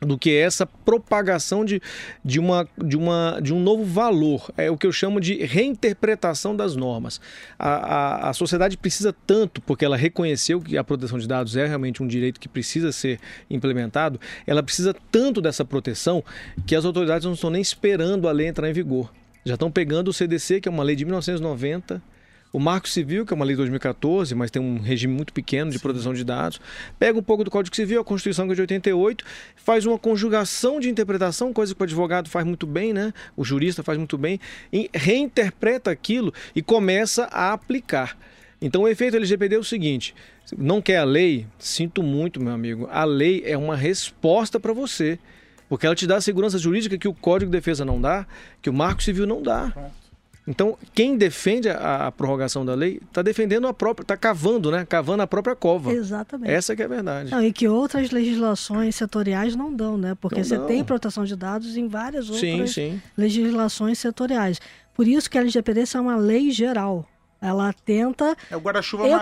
do 0.00 0.16
que 0.16 0.34
essa 0.36 0.64
propagação 0.66 1.64
de, 1.64 1.80
de, 2.24 2.38
uma, 2.38 2.68
de, 2.76 2.96
uma, 2.96 3.40
de 3.42 3.52
um 3.52 3.60
novo 3.60 3.84
valor. 3.84 4.50
É 4.56 4.70
o 4.70 4.76
que 4.76 4.86
eu 4.86 4.92
chamo 4.92 5.20
de 5.20 5.44
reinterpretação 5.44 6.54
das 6.54 6.76
normas. 6.76 7.20
A, 7.58 7.68
a, 7.68 8.30
a 8.30 8.32
sociedade 8.32 8.76
precisa 8.76 9.14
tanto, 9.26 9.60
porque 9.62 9.84
ela 9.84 9.96
reconheceu 9.96 10.60
que 10.60 10.76
a 10.76 10.84
proteção 10.84 11.18
de 11.18 11.26
dados 11.26 11.56
é 11.56 11.66
realmente 11.66 12.02
um 12.02 12.06
direito 12.06 12.38
que 12.38 12.48
precisa 12.48 12.92
ser 12.92 13.18
implementado, 13.50 14.20
ela 14.46 14.62
precisa 14.62 14.94
tanto 15.10 15.40
dessa 15.40 15.64
proteção 15.64 16.22
que 16.66 16.76
as 16.76 16.84
autoridades 16.84 17.24
não 17.24 17.32
estão 17.32 17.50
nem 17.50 17.62
esperando 17.62 18.28
a 18.28 18.32
lei 18.32 18.46
entrar 18.46 18.68
em 18.68 18.72
vigor. 18.72 19.12
Já 19.44 19.54
estão 19.54 19.70
pegando 19.70 20.08
o 20.08 20.12
CDC, 20.12 20.60
que 20.60 20.68
é 20.68 20.70
uma 20.70 20.82
lei 20.82 20.94
de 20.94 21.04
1990 21.04 22.02
o 22.52 22.58
Marco 22.58 22.88
Civil, 22.88 23.26
que 23.26 23.32
é 23.32 23.36
uma 23.36 23.44
lei 23.44 23.54
de 23.54 23.58
2014, 23.58 24.34
mas 24.34 24.50
tem 24.50 24.60
um 24.60 24.78
regime 24.78 25.12
muito 25.12 25.32
pequeno 25.32 25.70
de 25.70 25.76
Sim. 25.76 25.82
proteção 25.82 26.14
de 26.14 26.24
dados, 26.24 26.60
pega 26.98 27.18
um 27.18 27.22
pouco 27.22 27.44
do 27.44 27.50
Código 27.50 27.74
Civil, 27.74 28.00
a 28.00 28.04
Constituição 28.04 28.46
que 28.46 28.52
é 28.52 28.54
de 28.54 28.60
88, 28.62 29.24
faz 29.56 29.84
uma 29.86 29.98
conjugação 29.98 30.80
de 30.80 30.88
interpretação, 30.88 31.52
coisa 31.52 31.74
que 31.74 31.80
o 31.80 31.84
advogado 31.84 32.28
faz 32.28 32.46
muito 32.46 32.66
bem, 32.66 32.92
né? 32.92 33.12
O 33.36 33.44
jurista 33.44 33.82
faz 33.82 33.98
muito 33.98 34.16
bem, 34.16 34.40
e 34.72 34.90
reinterpreta 34.94 35.90
aquilo 35.90 36.32
e 36.54 36.62
começa 36.62 37.24
a 37.24 37.52
aplicar. 37.52 38.16
Então 38.60 38.82
o 38.82 38.88
efeito 38.88 39.16
LGPD 39.16 39.56
é 39.56 39.58
o 39.58 39.64
seguinte: 39.64 40.14
não 40.56 40.80
quer 40.80 40.98
a 40.98 41.04
lei? 41.04 41.46
Sinto 41.58 42.02
muito, 42.02 42.42
meu 42.42 42.52
amigo. 42.52 42.88
A 42.90 43.04
lei 43.04 43.42
é 43.44 43.56
uma 43.56 43.76
resposta 43.76 44.58
para 44.58 44.72
você. 44.72 45.18
Porque 45.68 45.84
ela 45.84 45.94
te 45.94 46.06
dá 46.06 46.16
a 46.16 46.20
segurança 46.20 46.56
jurídica 46.56 46.96
que 46.96 47.06
o 47.06 47.12
Código 47.12 47.50
de 47.50 47.58
Defesa 47.58 47.84
não 47.84 48.00
dá, 48.00 48.26
que 48.62 48.70
o 48.70 48.72
Marco 48.72 49.02
Civil 49.02 49.26
não 49.26 49.42
dá. 49.42 49.70
Então, 50.48 50.78
quem 50.94 51.16
defende 51.18 51.68
a, 51.68 52.06
a 52.06 52.12
prorrogação 52.12 52.64
da 52.64 52.74
lei 52.74 53.00
está 53.06 53.20
defendendo 53.20 53.68
a 53.68 53.74
própria, 53.74 54.02
está 54.02 54.16
cavando, 54.16 54.70
né? 54.70 54.86
Cavando 54.88 55.22
a 55.22 55.26
própria 55.26 55.54
cova. 55.54 55.92
Exatamente. 55.92 56.50
Essa 56.50 56.74
que 56.74 56.80
é 56.80 56.86
a 56.86 56.88
verdade. 56.88 57.30
Não, 57.30 57.42
e 57.42 57.52
que 57.52 57.68
outras 57.68 58.10
legislações 58.10 58.96
setoriais 58.96 59.54
não 59.54 59.70
dão, 59.70 59.98
né? 59.98 60.16
Porque 60.18 60.38
não 60.38 60.44
você 60.44 60.56
dão. 60.56 60.66
tem 60.66 60.82
proteção 60.82 61.26
de 61.26 61.36
dados 61.36 61.76
em 61.76 61.86
várias 61.86 62.30
outras 62.30 62.40
sim, 62.40 62.66
sim. 62.66 63.02
legislações 63.14 63.98
setoriais. 63.98 64.58
Por 64.94 65.06
isso 65.06 65.28
que 65.28 65.36
a 65.36 65.42
LGPD 65.42 65.84
é 65.94 66.00
uma 66.00 66.16
lei 66.16 66.50
geral. 66.50 67.06
Ela 67.40 67.72
tenta 67.72 68.36
é 68.50 68.56
o 68.56 68.60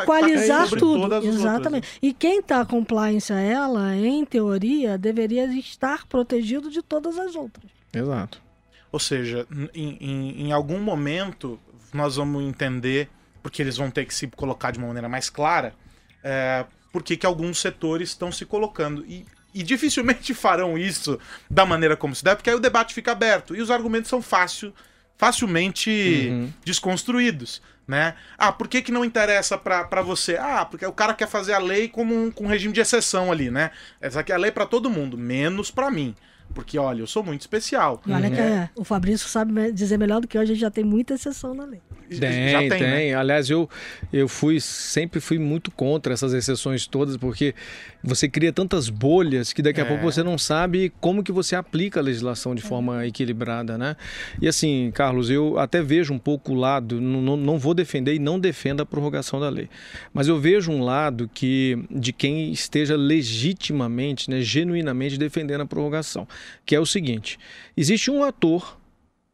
equalizar 0.00 0.70
tá 0.70 0.76
tudo. 0.76 1.14
Exatamente. 1.16 1.46
Outras, 1.46 1.72
né? 1.72 1.80
E 2.00 2.14
quem 2.14 2.38
está 2.38 2.64
compliance 2.64 3.30
a 3.32 3.40
ela, 3.40 3.94
em 3.94 4.24
teoria, 4.24 4.96
deveria 4.96 5.44
estar 5.58 6.06
protegido 6.06 6.70
de 6.70 6.80
todas 6.82 7.18
as 7.18 7.34
outras. 7.34 7.70
Exato. 7.92 8.45
Ou 8.92 8.98
seja, 8.98 9.46
em, 9.74 9.98
em, 10.00 10.46
em 10.46 10.52
algum 10.52 10.80
momento 10.80 11.58
nós 11.92 12.16
vamos 12.16 12.42
entender, 12.42 13.08
porque 13.42 13.62
eles 13.62 13.76
vão 13.76 13.90
ter 13.90 14.04
que 14.04 14.14
se 14.14 14.26
colocar 14.28 14.70
de 14.70 14.78
uma 14.78 14.88
maneira 14.88 15.08
mais 15.08 15.30
clara, 15.30 15.74
é, 16.22 16.64
por 16.92 17.02
que, 17.02 17.16
que 17.16 17.26
alguns 17.26 17.60
setores 17.60 18.10
estão 18.10 18.30
se 18.30 18.44
colocando. 18.44 19.04
E, 19.06 19.26
e 19.54 19.62
dificilmente 19.62 20.32
farão 20.34 20.76
isso 20.76 21.18
da 21.50 21.64
maneira 21.64 21.96
como 21.96 22.14
se 22.14 22.22
deve, 22.22 22.36
porque 22.36 22.50
aí 22.50 22.56
o 22.56 22.60
debate 22.60 22.94
fica 22.94 23.12
aberto 23.12 23.56
e 23.56 23.60
os 23.60 23.70
argumentos 23.70 24.08
são 24.08 24.20
fácil, 24.20 24.72
facilmente 25.16 26.28
uhum. 26.30 26.52
desconstruídos. 26.64 27.62
Né? 27.88 28.16
Ah, 28.36 28.50
por 28.50 28.66
que, 28.66 28.82
que 28.82 28.90
não 28.90 29.04
interessa 29.04 29.56
para 29.56 30.02
você? 30.02 30.36
Ah, 30.36 30.64
porque 30.64 30.84
o 30.84 30.92
cara 30.92 31.14
quer 31.14 31.28
fazer 31.28 31.52
a 31.52 31.58
lei 31.58 31.88
como 31.88 32.12
um, 32.12 32.32
com 32.32 32.44
um 32.44 32.48
regime 32.48 32.74
de 32.74 32.80
exceção 32.80 33.30
ali, 33.30 33.48
né? 33.48 33.70
Essa 34.00 34.20
aqui 34.20 34.32
é 34.32 34.34
a 34.34 34.38
lei 34.38 34.50
para 34.50 34.66
todo 34.66 34.90
mundo, 34.90 35.16
menos 35.16 35.70
para 35.70 35.88
mim. 35.88 36.12
Porque, 36.54 36.78
olha, 36.78 37.00
eu 37.00 37.06
sou 37.06 37.22
muito 37.22 37.42
especial. 37.42 38.00
E 38.06 38.12
olha 38.12 38.30
que 38.30 38.40
é, 38.40 38.70
o 38.74 38.84
Fabrício 38.84 39.28
sabe 39.28 39.72
dizer 39.72 39.98
melhor 39.98 40.20
do 40.20 40.28
que 40.28 40.36
eu, 40.36 40.40
a 40.40 40.44
gente 40.44 40.58
já 40.58 40.70
tem 40.70 40.84
muita 40.84 41.14
exceção 41.14 41.54
na 41.54 41.64
lei. 41.64 41.80
Tem, 42.08 42.50
já 42.50 42.58
tem. 42.60 42.68
tem. 42.68 42.80
Né? 42.80 43.14
Aliás, 43.14 43.50
eu, 43.50 43.68
eu 44.12 44.28
fui 44.28 44.60
sempre 44.60 45.20
fui 45.20 45.38
muito 45.38 45.70
contra 45.70 46.14
essas 46.14 46.32
exceções 46.32 46.86
todas, 46.86 47.16
porque 47.16 47.54
você 48.02 48.28
cria 48.28 48.52
tantas 48.52 48.88
bolhas 48.88 49.52
que 49.52 49.60
daqui 49.60 49.80
a 49.80 49.84
é. 49.84 49.86
pouco 49.86 50.04
você 50.04 50.22
não 50.22 50.38
sabe 50.38 50.92
como 51.00 51.22
que 51.22 51.32
você 51.32 51.56
aplica 51.56 52.00
a 52.00 52.02
legislação 52.02 52.54
de 52.54 52.62
forma 52.62 53.02
é. 53.02 53.08
equilibrada, 53.08 53.76
né? 53.76 53.96
E 54.40 54.46
assim, 54.46 54.90
Carlos, 54.94 55.30
eu 55.30 55.58
até 55.58 55.82
vejo 55.82 56.14
um 56.14 56.18
pouco 56.18 56.52
o 56.52 56.54
lado, 56.54 57.00
não, 57.00 57.36
não 57.36 57.58
vou 57.58 57.74
defender 57.74 58.14
e 58.14 58.18
não 58.18 58.38
defendo 58.38 58.80
a 58.80 58.86
prorrogação 58.86 59.40
da 59.40 59.48
lei, 59.48 59.68
mas 60.14 60.28
eu 60.28 60.38
vejo 60.38 60.70
um 60.70 60.82
lado 60.82 61.28
que 61.32 61.84
de 61.90 62.12
quem 62.12 62.52
esteja 62.52 62.96
legitimamente, 62.96 64.30
né, 64.30 64.40
genuinamente 64.40 65.18
defendendo 65.18 65.62
a 65.62 65.66
prorrogação, 65.66 66.26
que 66.64 66.74
é 66.74 66.80
o 66.80 66.86
seguinte: 66.86 67.38
existe 67.76 68.10
um 68.10 68.22
ator 68.24 68.78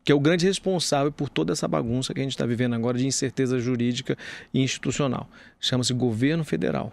que 0.04 0.10
é 0.10 0.14
o 0.14 0.20
grande 0.20 0.46
responsável 0.46 1.12
por 1.12 1.28
toda 1.28 1.52
essa 1.52 1.68
bagunça 1.68 2.12
que 2.12 2.20
a 2.20 2.22
gente 2.22 2.32
está 2.32 2.44
vivendo 2.44 2.74
agora 2.74 2.98
de 2.98 3.06
incerteza 3.06 3.58
jurídica 3.58 4.16
e 4.52 4.60
institucional. 4.60 5.28
Chama-se 5.60 5.92
governo 5.94 6.44
federal. 6.44 6.92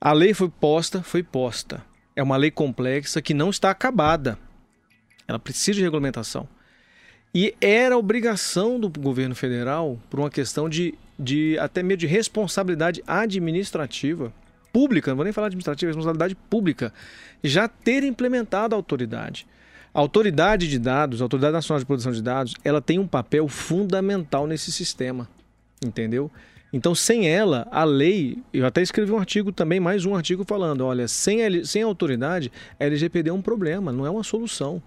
A 0.00 0.12
lei 0.12 0.32
foi 0.32 0.48
posta, 0.48 1.02
foi 1.02 1.22
posta. 1.22 1.84
É 2.16 2.22
uma 2.22 2.36
lei 2.36 2.50
complexa 2.50 3.20
que 3.20 3.34
não 3.34 3.50
está 3.50 3.70
acabada. 3.70 4.38
Ela 5.26 5.38
precisa 5.38 5.76
de 5.76 5.82
regulamentação. 5.82 6.48
E 7.34 7.54
era 7.60 7.98
obrigação 7.98 8.78
do 8.78 8.88
governo 8.88 9.34
federal, 9.34 9.98
por 10.08 10.20
uma 10.20 10.30
questão 10.30 10.68
de, 10.68 10.94
de 11.18 11.58
até 11.58 11.82
mesmo 11.82 11.98
de 11.98 12.06
responsabilidade 12.06 13.02
administrativa, 13.06 14.32
pública, 14.74 15.12
não 15.12 15.16
vou 15.16 15.24
nem 15.24 15.32
falar 15.32 15.46
administrativa, 15.46 15.88
responsabilidade 15.88 16.34
pública, 16.34 16.92
já 17.44 17.68
ter 17.68 18.02
implementado 18.02 18.74
a 18.74 18.78
autoridade. 18.78 19.46
A 19.94 20.00
autoridade 20.00 20.68
de 20.68 20.80
dados, 20.80 21.22
a 21.22 21.24
Autoridade 21.24 21.52
Nacional 21.52 21.78
de 21.78 21.86
Proteção 21.86 22.10
de 22.10 22.20
Dados, 22.20 22.56
ela 22.64 22.82
tem 22.82 22.98
um 22.98 23.06
papel 23.06 23.46
fundamental 23.46 24.48
nesse 24.48 24.72
sistema, 24.72 25.28
entendeu? 25.80 26.28
Então, 26.72 26.92
sem 26.92 27.28
ela, 27.28 27.68
a 27.70 27.84
lei, 27.84 28.42
eu 28.52 28.66
até 28.66 28.82
escrevi 28.82 29.12
um 29.12 29.18
artigo 29.18 29.52
também, 29.52 29.78
mais 29.78 30.04
um 30.04 30.16
artigo 30.16 30.44
falando, 30.44 30.84
olha, 30.84 31.06
sem 31.06 31.44
a, 31.44 31.64
sem 31.64 31.84
a 31.84 31.86
autoridade, 31.86 32.50
a 32.80 32.84
LGPD 32.84 33.30
é 33.30 33.32
um 33.32 33.40
problema, 33.40 33.92
não 33.92 34.04
é 34.04 34.10
uma 34.10 34.24
solução. 34.24 34.82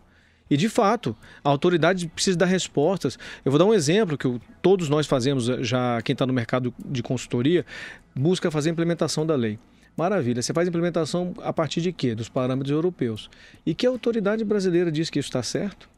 E 0.50 0.58
de 0.58 0.68
fato, 0.68 1.16
a 1.42 1.48
autoridade 1.50 2.10
precisa 2.10 2.38
dar 2.38 2.46
respostas. 2.46 3.18
Eu 3.46 3.52
vou 3.54 3.60
dar 3.60 3.66
um 3.66 3.74
exemplo 3.74 4.18
que 4.18 4.42
todos 4.62 4.90
nós 4.90 5.08
fazemos, 5.08 5.46
já 5.62 6.02
quem 6.02 6.12
está 6.12 6.26
no 6.26 6.34
mercado 6.34 6.74
de 6.86 7.02
consultoria, 7.02 7.66
busca 8.14 8.52
fazer 8.52 8.70
a 8.70 8.74
implementação 8.74 9.26
da 9.26 9.36
lei. 9.36 9.58
Maravilha. 9.98 10.42
Você 10.44 10.54
faz 10.54 10.68
implementação 10.68 11.34
a 11.42 11.52
partir 11.52 11.82
de 11.82 11.92
quê? 11.92 12.14
Dos 12.14 12.30
parâmetros 12.30 12.72
europeus. 12.72 13.30
E 13.66 13.74
que 13.74 13.88
autoridade 13.88 14.46
brasileira 14.46 14.92
diz 14.92 15.10
que 15.10 15.18
isso 15.18 15.30
está 15.30 15.42
certo? 15.42 15.90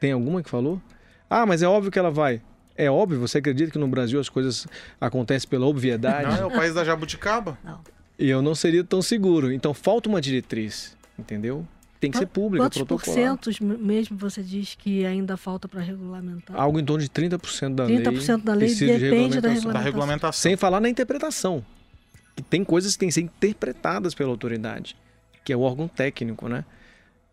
Tem 0.00 0.10
alguma 0.10 0.42
que 0.42 0.50
falou? 0.50 0.82
Ah, 1.30 1.46
mas 1.46 1.62
é 1.62 1.68
óbvio 1.68 1.90
que 1.92 1.98
ela 1.98 2.10
vai. 2.10 2.42
É 2.76 2.90
óbvio? 2.90 3.20
Você 3.20 3.38
acredita 3.38 3.70
que 3.70 3.78
no 3.78 3.86
Brasil 3.86 4.18
as 4.18 4.28
coisas 4.28 4.66
acontecem 5.00 5.48
pela 5.48 5.64
obviedade? 5.66 6.26
Não, 6.26 6.36
é 6.36 6.44
o 6.46 6.50
país 6.50 6.74
da 6.74 6.84
jabuticaba. 6.84 7.56
Não. 7.62 7.80
E 8.18 8.28
eu 8.28 8.42
não 8.42 8.54
seria 8.54 8.82
tão 8.82 9.00
seguro. 9.00 9.52
Então 9.52 9.72
falta 9.72 10.08
uma 10.08 10.20
diretriz, 10.20 10.96
entendeu? 11.16 11.66
Tem 12.00 12.10
que 12.10 12.18
ser 12.18 12.26
pública, 12.26 12.68
Quantos 12.68 12.82
porcentos 12.82 13.60
mesmo 13.60 14.18
você 14.18 14.42
diz 14.42 14.74
que 14.74 15.06
ainda 15.06 15.38
falta 15.38 15.66
para 15.66 15.80
regulamentar? 15.80 16.54
Algo 16.54 16.78
em 16.78 16.84
torno 16.84 17.02
de 17.02 17.08
30% 17.08 17.74
da 17.74 17.86
30 17.86 18.10
lei. 18.10 18.20
30% 18.20 18.42
da 18.42 18.52
lei 18.52 18.74
depende 18.74 18.86
de 18.86 18.92
regulamentação. 18.92 19.72
da 19.72 19.78
regulamentação. 19.78 20.42
Sem 20.42 20.56
falar 20.56 20.80
na 20.80 20.88
interpretação. 20.88 21.64
Tem 22.48 22.64
coisas 22.64 22.92
que 22.92 22.98
têm 22.98 23.08
que 23.08 23.14
ser 23.14 23.22
interpretadas 23.22 24.14
pela 24.14 24.30
autoridade, 24.30 24.96
que 25.44 25.52
é 25.52 25.56
o 25.56 25.60
órgão 25.60 25.88
técnico, 25.88 26.48
né? 26.48 26.64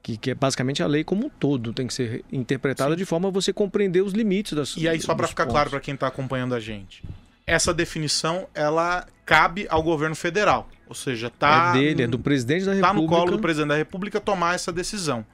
que, 0.02 0.18
que 0.18 0.32
é 0.32 0.36
basicamente 0.36 0.82
a 0.82 0.88
lei 0.88 1.04
como 1.04 1.28
um 1.28 1.30
todo 1.30 1.74
tem 1.74 1.88
que 1.88 1.94
ser 1.94 2.26
interpretada 2.32 2.92
Sim. 2.92 2.98
de 2.98 3.06
forma 3.06 3.28
a 3.28 3.32
você 3.32 3.54
compreender 3.54 4.02
os 4.02 4.14
limites 4.14 4.54
das 4.54 4.76
E 4.76 4.88
aí 4.88 5.00
só 5.00 5.14
para 5.14 5.28
ficar 5.28 5.44
pontos. 5.44 5.54
claro 5.54 5.70
para 5.70 5.80
quem 5.80 5.94
está 5.94 6.08
acompanhando 6.08 6.56
a 6.56 6.60
gente, 6.60 7.04
essa 7.46 7.74
definição 7.74 8.48
ela 8.54 9.06
cabe 9.26 9.68
ao 9.70 9.84
governo 9.84 10.16
federal, 10.16 10.68
ou 10.88 10.96
seja, 10.96 11.30
tá 11.30 11.70
é 11.70 11.80
dele, 11.80 12.04
é 12.04 12.08
do 12.08 12.20
presidente 12.20 12.66
da 12.66 12.72
tá 12.72 12.88
República. 12.88 13.02
no 13.02 13.08
colo 13.08 13.32
do 13.32 13.40
presidente 13.40 13.70
da 13.70 13.76
República 13.76 14.20
tomar 14.20 14.56
essa 14.56 14.72
decisão. 14.72 15.26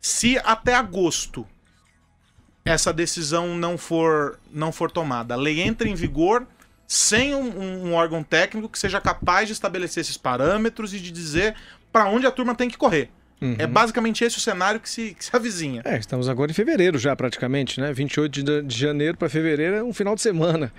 Se 0.00 0.38
até 0.38 0.74
agosto 0.74 1.46
essa 2.64 2.92
decisão 2.92 3.56
não 3.56 3.76
for 3.76 4.38
não 4.52 4.70
for 4.70 4.90
tomada, 4.90 5.34
a 5.34 5.36
lei 5.36 5.60
entra 5.60 5.88
em 5.88 5.94
vigor 5.94 6.46
sem 6.88 7.34
um, 7.34 7.88
um 7.88 7.92
órgão 7.92 8.22
técnico 8.22 8.66
que 8.66 8.78
seja 8.78 8.98
capaz 8.98 9.46
de 9.46 9.52
estabelecer 9.52 10.00
esses 10.00 10.16
parâmetros 10.16 10.94
e 10.94 10.98
de 10.98 11.12
dizer 11.12 11.54
para 11.92 12.08
onde 12.08 12.26
a 12.26 12.30
turma 12.30 12.54
tem 12.54 12.68
que 12.68 12.78
correr. 12.78 13.10
É 13.40 13.44
uhum. 13.44 13.56
É 13.58 13.66
basicamente 13.66 14.24
esse 14.24 14.38
o 14.38 14.40
cenário 14.40 14.80
que 14.80 14.88
se, 14.88 15.14
que 15.14 15.24
se 15.24 15.30
avizinha. 15.36 15.82
É, 15.84 15.98
estamos 15.98 16.28
agora 16.28 16.50
em 16.50 16.54
fevereiro 16.54 16.98
já 16.98 17.14
praticamente, 17.14 17.78
né? 17.78 17.92
28 17.92 18.42
de, 18.42 18.62
de 18.62 18.76
janeiro 18.76 19.18
para 19.18 19.28
fevereiro 19.28 19.76
é 19.76 19.82
um 19.82 19.92
final 19.92 20.14
de 20.14 20.22
semana. 20.22 20.72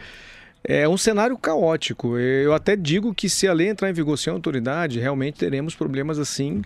É 0.64 0.90
um 0.90 0.98
cenário 0.98 1.38
caótico. 1.38 2.18
Eu 2.18 2.54
até 2.54 2.76
digo 2.76 3.14
que 3.14 3.30
se 3.30 3.48
a 3.48 3.54
lei 3.54 3.70
entrar 3.70 3.90
em 3.90 3.94
vigor 3.94 4.18
sem 4.18 4.34
autoridade, 4.34 5.00
realmente 5.00 5.36
teremos 5.36 5.74
problemas 5.76 6.20
assim 6.20 6.62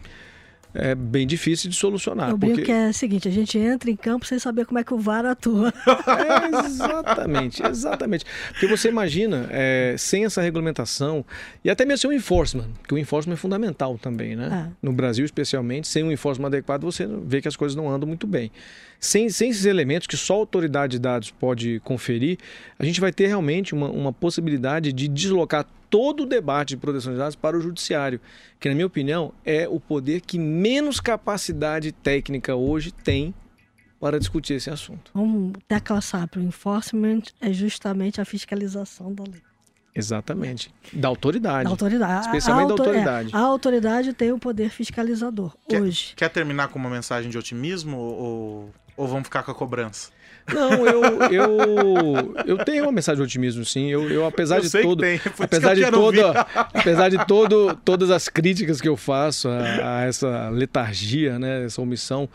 é 0.74 0.96
bem 0.96 1.28
difícil 1.28 1.70
de 1.70 1.76
solucionar. 1.76 2.32
Eu 2.32 2.38
porque... 2.38 2.64
que 2.64 2.72
é 2.72 2.90
o 2.90 2.94
seguinte, 2.94 3.28
a 3.28 3.32
gente 3.32 3.58
entra 3.58 3.90
em 3.92 3.96
campo 3.96 4.26
sem 4.26 4.40
saber 4.40 4.66
como 4.66 4.80
é 4.80 4.84
que 4.84 4.94
o 4.94 4.98
VAR 4.98 5.26
atua. 5.26 5.74
É, 5.88 6.66
exatamente, 6.66 7.64
exatamente. 7.64 8.26
Porque 8.50 8.68
você 8.68 8.90
imagina, 8.90 9.48
é, 9.52 9.96
sem 9.98 10.26
essa 10.26 10.42
regulamentação, 10.42 11.24
e 11.64 11.70
até 11.70 11.86
mesmo 11.86 12.02
sem 12.02 12.10
o 12.10 12.14
enforcement, 12.14 12.68
que 12.88 12.94
o 12.94 12.98
enforcement 12.98 13.36
é 13.36 13.38
fundamental 13.38 13.98
também, 13.98 14.36
né? 14.36 14.68
É. 14.68 14.74
No 14.82 14.92
Brasil, 14.92 15.24
especialmente, 15.26 15.88
sem 15.88 16.04
um 16.04 16.12
enforcement 16.12 16.48
adequado, 16.48 16.82
você 16.84 17.08
vê 17.26 17.42
que 17.42 17.48
as 17.48 17.56
coisas 17.56 17.76
não 17.76 17.90
andam 17.90 18.08
muito 18.08 18.26
bem. 18.26 18.52
Sem, 19.04 19.30
sem 19.30 19.50
esses 19.50 19.66
elementos 19.66 20.08
que 20.08 20.16
só 20.16 20.36
a 20.36 20.38
autoridade 20.38 20.92
de 20.92 21.00
dados 21.00 21.30
pode 21.30 21.82
conferir, 21.82 22.38
a 22.80 22.86
gente 22.86 23.02
vai 23.02 23.12
ter 23.12 23.28
realmente 23.28 23.74
uma, 23.74 23.90
uma 23.90 24.14
possibilidade 24.14 24.94
de 24.94 25.10
deslocar 25.10 25.66
todo 25.90 26.24
o 26.24 26.26
debate 26.26 26.70
de 26.70 26.78
proteção 26.78 27.12
de 27.12 27.20
dados 27.20 27.36
para 27.36 27.58
o 27.58 27.60
judiciário, 27.60 28.22
que, 28.62 28.70
na 28.70 28.76
minha 28.76 28.88
opinião, 28.88 29.34
é 29.44 29.68
o 29.68 29.78
poder 29.78 30.22
que 30.22 30.40
menos 30.40 31.02
capacidade 31.02 31.92
técnica 31.92 32.56
hoje 32.56 32.94
tem 32.94 33.36
para 34.00 34.18
discutir 34.18 34.54
esse 34.54 34.70
assunto. 34.70 35.12
Vamos 35.14 35.52
tecla 35.68 36.00
SAP. 36.00 36.38
O 36.38 36.40
enforcement 36.40 37.24
é 37.42 37.52
justamente 37.52 38.22
a 38.22 38.26
fiscalização 38.26 39.14
da 39.14 39.24
lei. 39.24 39.42
Exatamente. 39.94 40.74
Da 40.94 41.10
autoridade. 41.10 41.66
Da 41.66 41.70
autoridade. 41.70 42.26
Especialmente 42.28 42.72
A 42.72 42.76
da 42.76 42.84
é, 42.84 42.88
autoridade. 42.88 43.30
a 43.34 43.40
autoridade 43.40 44.14
tem 44.14 44.32
o 44.32 44.40
poder 44.40 44.70
fiscalizador 44.70 45.54
Quer, 45.68 45.82
hoje. 45.82 46.14
quer 46.16 46.30
terminar 46.30 46.70
com 46.70 46.80
uma 46.80 46.90
mensagem 46.90 47.30
de 47.30 47.38
otimismo 47.38 47.98
ou, 47.98 48.74
ou 48.96 49.08
vamos 49.08 49.26
ficar 49.26 49.44
com 49.44 49.52
a 49.52 49.56
cobrança? 49.56 50.10
Não, 50.52 50.86
eu, 50.86 51.02
eu, 51.32 52.36
eu 52.46 52.66
tenho 52.66 52.84
uma 52.84 52.92
mensagem 52.92 53.18
de 53.18 53.24
otimismo, 53.24 53.64
sim. 53.64 53.90
Eu, 53.90 54.10
eu 54.10 54.26
apesar 54.26 54.58
Eu 54.58 54.64
de 54.64 54.72
todo, 54.72 55.00
tem, 55.00 55.20
apesar 55.40 55.74
de 55.74 55.90
toda, 55.90 56.28
ouvir. 56.28 56.46
apesar 56.56 57.10
de 57.10 57.26
todo, 57.26 57.76
todas 57.86 58.10
as 58.12 58.28
críticas 58.28 58.82
que 58.82 58.90
eu 58.90 58.98
faço 58.98 59.48
a, 59.48 60.00
a 60.00 60.02
essa 60.04 60.50
letargia, 60.50 61.40
né, 61.40 61.66
essa 61.66 61.82
omissão, 61.82 62.28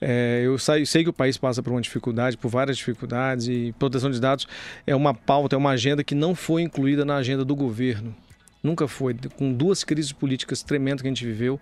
é, 0.00 0.40
eu 0.42 0.56
sei, 0.56 0.86
sei 0.86 1.04
que 1.04 1.10
o 1.10 1.12
país 1.12 1.36
passa 1.36 1.62
por 1.62 1.70
uma 1.70 1.80
dificuldade, 1.80 2.38
por 2.38 2.48
várias 2.48 2.78
dificuldades 2.78 3.46
e 3.48 3.74
proteção 3.78 4.10
de 4.10 4.18
dados 4.18 4.48
é 4.86 4.96
uma 4.96 5.12
pauta, 5.12 5.54
é 5.54 5.58
uma 5.58 5.70
agenda 5.70 6.02
que 6.02 6.14
não 6.14 6.34
foi 6.34 6.62
incluída 6.62 7.04
na 7.04 7.16
agenda 7.16 7.44
do 7.44 7.54
governo. 7.54 8.16
Nunca 8.62 8.88
foi. 8.88 9.14
Com 9.36 9.52
duas 9.52 9.84
crises 9.84 10.12
políticas 10.12 10.62
tremendas 10.62 11.02
que 11.02 11.08
a 11.08 11.10
gente 11.10 11.24
viveu, 11.24 11.60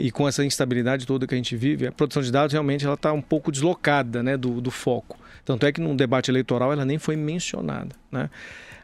e 0.00 0.10
com 0.10 0.26
essa 0.26 0.44
instabilidade 0.44 1.06
toda 1.06 1.26
que 1.26 1.34
a 1.34 1.36
gente 1.36 1.56
vive, 1.56 1.86
a 1.86 1.92
produção 1.92 2.22
de 2.22 2.32
dados 2.32 2.52
realmente 2.52 2.84
ela 2.84 2.94
está 2.94 3.12
um 3.12 3.20
pouco 3.20 3.52
deslocada 3.52 4.22
né, 4.22 4.36
do, 4.36 4.60
do 4.60 4.70
foco. 4.70 5.18
Tanto 5.44 5.66
é 5.66 5.72
que 5.72 5.80
num 5.80 5.94
debate 5.94 6.30
eleitoral 6.30 6.72
ela 6.72 6.84
nem 6.84 6.98
foi 6.98 7.16
mencionada. 7.16 7.94
Né? 8.10 8.30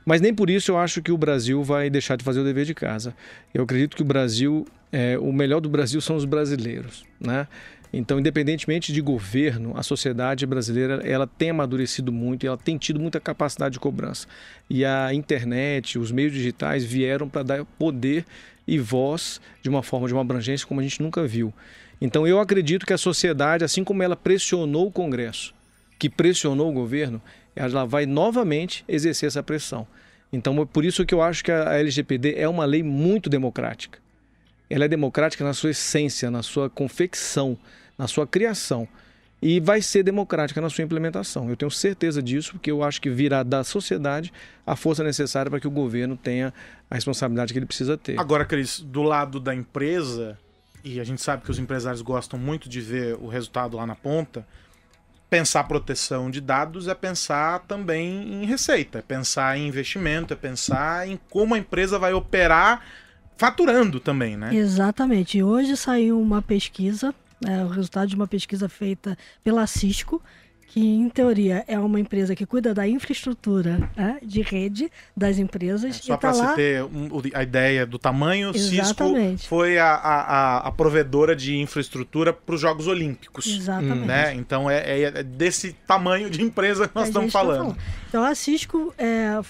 Mas 0.05 0.21
nem 0.21 0.35
por 0.35 0.51
isso 0.51 0.73
eu 0.73 0.79
acho 0.79 1.03
que 1.03 1.11
o 1.11 1.19
Brasil 1.19 1.63
vai 1.63 1.89
deixar 1.91 2.17
de 2.17 2.25
fazer 2.25 2.41
o 2.41 2.45
dever 2.45 2.65
de 2.65 2.75
casa. 2.75 3.15
Eu 3.53 3.65
acredito 3.65 3.97
que 3.97 4.03
o 4.03 4.05
Brasil, 4.05 4.67
é, 4.93 5.19
o 5.19 5.33
melhor 5.33 5.61
do 5.61 5.69
Brasil 5.69 6.01
são 6.01 6.17
os 6.17 6.25
brasileiros. 6.25 7.05
Né? 7.21 7.47
Então, 7.93 8.19
independentemente 8.19 8.93
de 8.93 9.01
governo, 9.01 9.73
a 9.77 9.83
sociedade 9.83 10.45
brasileira 10.45 11.01
ela 11.05 11.27
tem 11.27 11.51
amadurecido 11.51 12.13
muito 12.13 12.45
e 12.45 12.47
ela 12.47 12.59
tem 12.59 12.77
tido 12.77 13.01
muita 13.01 13.19
capacidade 13.19 13.75
de 13.75 13.81
cobrança. 13.81 14.27
E 14.69 14.85
a 14.85 15.15
internet, 15.15 15.99
os 15.99 16.13
meios 16.13 16.33
digitais 16.33 16.85
vieram 16.85 17.29
para 17.29 17.43
dar 17.43 17.65
poder 17.65 18.25
e 18.67 18.79
voz 18.79 19.41
de 19.63 19.69
uma 19.69 19.83
forma, 19.83 20.09
de 20.09 20.15
uma 20.15 20.23
abrangência 20.23 20.67
como 20.67 20.81
a 20.81 20.83
gente 20.83 21.03
nunca 21.03 21.27
viu. 21.27 21.53
Então, 22.01 22.27
eu 22.27 22.41
acredito 22.41 22.85
que 22.85 22.93
a 22.93 22.99
sociedade, 22.99 23.65
assim 23.65 23.83
como 23.83 24.03
ela 24.03 24.17
pressionou 24.17 24.87
o 24.87 24.93
Congresso, 24.93 25.55
que 25.99 26.11
pressionou 26.11 26.71
o 26.71 26.75
governo, 26.75 27.23
ela 27.55 27.87
vai 27.87 28.05
novamente 28.05 28.85
exercer 28.87 29.29
essa 29.29 29.43
pressão. 29.43 29.87
Então, 30.33 30.61
é 30.61 30.67
por 30.67 30.85
isso 30.85 31.07
que 31.07 31.15
eu 31.15 31.23
acho 31.23 31.43
que 31.43 31.51
a 31.51 31.79
LGPD 31.79 32.35
é 32.37 32.49
uma 32.49 32.65
lei 32.65 32.83
muito 32.83 33.31
democrática. 33.31 33.99
Ela 34.69 34.85
é 34.85 34.89
democrática 34.89 35.45
na 35.45 35.55
sua 35.55 35.71
essência, 35.71 36.31
na 36.31 36.43
sua 36.43 36.69
confecção, 36.69 37.57
na 37.97 38.07
sua 38.07 38.27
criação. 38.27 38.87
E 39.47 39.61
vai 39.61 39.81
ser 39.81 40.03
democrática 40.03 40.61
na 40.61 40.69
sua 40.69 40.83
implementação. 40.83 41.49
Eu 41.49 41.57
tenho 41.57 41.71
certeza 41.71 42.21
disso, 42.21 42.55
porque 42.55 42.69
eu 42.69 42.83
acho 42.83 43.01
que 43.01 43.09
virá 43.09 43.45
da 43.45 43.63
sociedade 43.63 44.33
a 44.67 44.75
força 44.75 45.05
necessária 45.05 45.49
para 45.49 45.61
que 45.61 45.69
o 45.69 45.71
governo 45.71 46.17
tenha 46.17 46.53
a 46.91 46.97
responsabilidade 46.97 47.53
que 47.53 47.59
ele 47.61 47.67
precisa 47.67 47.97
ter. 47.97 48.19
Agora, 48.19 48.45
Cris, 48.45 48.81
do 48.81 49.05
lado 49.05 49.39
da 49.39 49.55
empresa, 49.55 50.37
e 50.83 50.99
a 50.99 51.05
gente 51.05 51.23
sabe 51.23 51.45
que 51.45 51.51
os 51.53 51.61
empresários 51.61 52.03
gostam 52.03 52.37
muito 52.41 52.69
de 52.69 52.81
ver 52.81 53.15
o 53.21 53.29
resultado 53.29 53.77
lá 53.77 53.87
na 53.87 53.95
ponta, 53.95 54.45
pensar 55.31 55.63
proteção 55.63 56.29
de 56.29 56.41
dados 56.41 56.89
é 56.89 56.95
pensar 56.97 57.61
também 57.69 58.43
em 58.43 58.47
receita, 58.47 58.99
é 58.99 59.03
pensar 59.03 59.57
em 59.57 59.69
investimento, 59.69 60.33
é 60.33 60.37
pensar 60.37 61.09
em 61.09 61.17
como 61.31 61.55
a 61.55 61.59
empresa 61.59 62.01
vai 62.01 62.13
operar 62.13 62.85
faturando 63.37 64.01
também, 64.01 64.37
né? 64.37 64.53
Exatamente. 64.53 65.39
E 65.39 65.45
hoje 65.45 65.77
saiu 65.77 66.21
uma 66.21 66.43
pesquisa, 66.43 67.15
é, 67.45 67.65
o 67.65 67.69
resultado 67.69 68.09
de 68.09 68.15
uma 68.17 68.27
pesquisa 68.27 68.69
feita 68.69 69.17
pela 69.43 69.67
Cisco, 69.67 70.23
que 70.69 70.81
em 70.81 71.09
teoria 71.09 71.65
é 71.69 71.79
uma 71.79 72.01
empresa 72.01 72.35
que 72.35 72.45
cuida 72.45 72.75
da 72.75 72.87
infraestrutura 72.89 73.89
né, 73.97 74.19
de 74.23 74.43
rede 74.43 74.91
das 75.17 75.39
empresas. 75.39 75.97
Só 75.97 76.15
e 76.15 76.19
para 76.19 76.33
tá 76.33 76.37
lá... 76.39 76.49
você 76.51 76.55
ter 76.57 76.83
um- 76.85 77.09
a 77.33 77.43
ideia 77.43 77.87
do 77.87 77.99
tamanho, 77.99 78.51
Exatamente. 78.55 79.39
Cisco 79.43 79.49
foi 79.49 79.79
a, 79.79 79.95
a, 79.95 80.57
a- 80.69 80.73
provedora 80.73 81.37
de 81.37 81.57
infraestrutura 81.57 82.33
para 82.33 82.55
os 82.55 82.61
Jogos 82.61 82.87
Olímpicos. 82.89 83.47
Exatamente. 83.47 84.07
Né? 84.07 84.35
Então 84.35 84.69
é, 84.69 85.03
é 85.03 85.23
desse 85.23 85.73
tamanho 85.87 86.29
de 86.29 86.43
empresa 86.43 86.89
que 86.89 86.95
nós 86.95 87.09
estamos 87.09 87.33
gente 87.33 87.33
tá 87.33 87.39
falando. 87.39 87.77
Então 88.09 88.25
a 88.25 88.35
Cisco 88.35 88.93
é, 88.99 89.41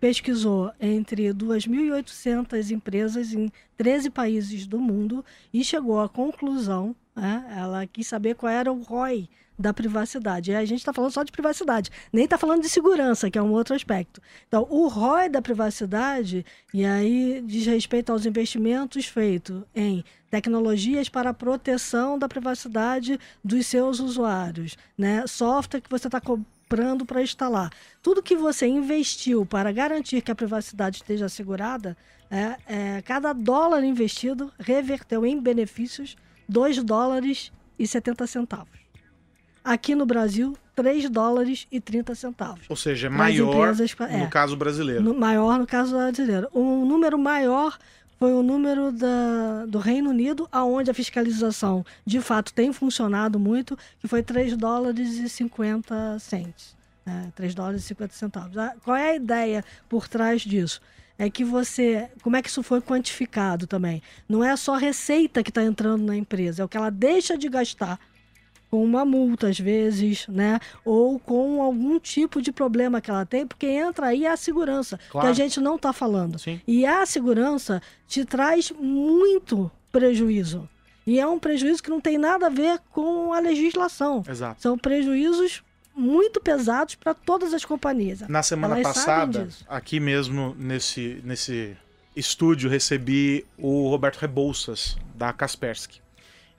pesquisou 0.00 0.72
entre 0.80 1.32
2.800 1.34 2.70
empresas 2.70 3.32
em 3.34 3.52
13 3.76 4.10
países 4.10 4.66
do 4.66 4.80
mundo 4.80 5.24
e 5.52 5.62
chegou 5.62 6.00
à 6.00 6.08
conclusão, 6.08 6.96
né, 7.14 7.44
ela 7.56 7.86
quis 7.86 8.06
saber 8.06 8.34
qual 8.34 8.50
era 8.50 8.72
o 8.72 8.82
ROI 8.82 9.28
da 9.58 9.74
privacidade. 9.74 10.50
E 10.50 10.54
a 10.54 10.64
gente 10.64 10.78
está 10.78 10.92
falando 10.92 11.12
só 11.12 11.22
de 11.22 11.30
privacidade, 11.30 11.90
nem 12.10 12.24
está 12.24 12.38
falando 12.38 12.62
de 12.62 12.68
segurança, 12.68 13.30
que 13.30 13.38
é 13.38 13.42
um 13.42 13.52
outro 13.52 13.74
aspecto. 13.74 14.22
Então, 14.48 14.66
o 14.70 14.88
ROI 14.88 15.28
da 15.28 15.42
privacidade, 15.42 16.46
e 16.72 16.84
aí 16.84 17.42
diz 17.46 17.66
respeito 17.66 18.10
aos 18.10 18.24
investimentos 18.24 19.04
feitos 19.04 19.62
em 19.74 20.02
tecnologias 20.30 21.10
para 21.10 21.30
a 21.30 21.34
proteção 21.34 22.18
da 22.18 22.26
privacidade 22.26 23.20
dos 23.44 23.66
seus 23.66 24.00
usuários, 24.00 24.78
né? 24.96 25.26
software 25.26 25.82
que 25.82 25.90
você 25.90 26.08
está 26.08 26.20
comprando 26.70 27.04
para 27.04 27.20
instalar. 27.20 27.68
Tudo 28.00 28.22
que 28.22 28.36
você 28.36 28.66
investiu 28.66 29.44
para 29.44 29.72
garantir 29.72 30.22
que 30.22 30.30
a 30.30 30.34
privacidade 30.36 30.98
esteja 30.98 31.26
assegurada, 31.26 31.96
é, 32.30 32.56
é, 32.66 33.02
cada 33.02 33.32
dólar 33.32 33.82
investido 33.82 34.52
reverteu 34.56 35.26
em 35.26 35.40
benefícios 35.40 36.16
2 36.48 36.84
dólares 36.84 37.50
e 37.76 37.86
70 37.88 38.24
centavos. 38.28 38.78
Aqui 39.64 39.96
no 39.96 40.06
Brasil, 40.06 40.56
3 40.76 41.10
dólares 41.10 41.66
e 41.72 41.80
30 41.80 42.14
centavos. 42.14 42.60
Ou 42.68 42.76
seja, 42.76 43.08
é 43.08 43.10
maior 43.10 43.52
empresas 43.52 43.92
pa- 43.92 44.06
no 44.06 44.24
é. 44.24 44.26
caso 44.28 44.56
brasileiro. 44.56 45.02
No- 45.02 45.14
maior 45.14 45.58
no 45.58 45.66
caso 45.66 45.96
brasileiro. 45.96 46.48
O 46.52 46.84
número 46.86 47.18
maior 47.18 47.76
foi 48.20 48.34
o 48.34 48.42
número 48.42 48.92
da, 48.92 49.64
do 49.66 49.78
Reino 49.78 50.10
Unido, 50.10 50.46
aonde 50.52 50.90
a 50.90 50.94
fiscalização 50.94 51.82
de 52.04 52.20
fato 52.20 52.52
tem 52.52 52.70
funcionado 52.70 53.40
muito, 53.40 53.78
que 53.98 54.06
foi 54.06 54.22
3 54.22 54.58
dólares 54.58 55.16
e 55.16 55.26
50 55.26 56.18
cents. 56.18 56.76
Né? 57.06 57.32
3 57.34 57.54
dólares 57.54 57.82
e 57.82 57.86
50 57.86 58.12
centavos. 58.12 58.58
Ah, 58.58 58.74
Qual 58.84 58.94
é 58.94 59.12
a 59.12 59.16
ideia 59.16 59.64
por 59.88 60.06
trás 60.06 60.42
disso? 60.42 60.82
É 61.18 61.30
que 61.30 61.42
você. 61.42 62.10
Como 62.22 62.36
é 62.36 62.42
que 62.42 62.50
isso 62.50 62.62
foi 62.62 62.82
quantificado 62.82 63.66
também? 63.66 64.02
Não 64.28 64.44
é 64.44 64.54
só 64.54 64.74
a 64.74 64.78
receita 64.78 65.42
que 65.42 65.50
está 65.50 65.64
entrando 65.64 66.04
na 66.04 66.14
empresa, 66.14 66.60
é 66.60 66.64
o 66.64 66.68
que 66.68 66.76
ela 66.76 66.90
deixa 66.90 67.38
de 67.38 67.48
gastar 67.48 67.98
com 68.70 68.84
uma 68.84 69.04
multa 69.04 69.48
às 69.48 69.58
vezes, 69.58 70.26
né? 70.28 70.60
Ou 70.84 71.18
com 71.18 71.60
algum 71.60 71.98
tipo 71.98 72.40
de 72.40 72.52
problema 72.52 73.00
que 73.00 73.10
ela 73.10 73.26
tem, 73.26 73.46
porque 73.46 73.66
entra 73.66 74.06
aí 74.06 74.24
a 74.26 74.36
segurança, 74.36 74.96
que 74.98 75.08
Claro. 75.10 75.28
a 75.28 75.32
gente 75.32 75.58
não 75.60 75.76
está 75.76 75.92
falando. 75.92 76.38
Sim. 76.38 76.60
E 76.66 76.86
a 76.86 77.04
segurança 77.04 77.82
te 78.06 78.24
traz 78.24 78.70
muito 78.70 79.70
prejuízo. 79.90 80.68
E 81.06 81.18
é 81.18 81.26
um 81.26 81.38
prejuízo 81.38 81.82
que 81.82 81.90
não 81.90 82.00
tem 82.00 82.16
nada 82.18 82.46
a 82.46 82.50
ver 82.50 82.78
com 82.92 83.32
a 83.32 83.40
legislação. 83.40 84.22
Exato. 84.28 84.62
São 84.62 84.78
prejuízos 84.78 85.62
muito 85.96 86.40
pesados 86.40 86.94
para 86.94 87.12
todas 87.12 87.52
as 87.52 87.64
companhias. 87.64 88.20
Na 88.28 88.42
semana 88.42 88.76
Elas 88.78 88.86
passada, 88.86 89.48
aqui 89.68 89.98
mesmo 89.98 90.54
nesse, 90.58 91.20
nesse 91.24 91.76
estúdio, 92.14 92.70
recebi 92.70 93.44
o 93.58 93.88
Roberto 93.88 94.18
Rebouças, 94.18 94.96
da 95.14 95.32
Kaspersky. 95.32 96.00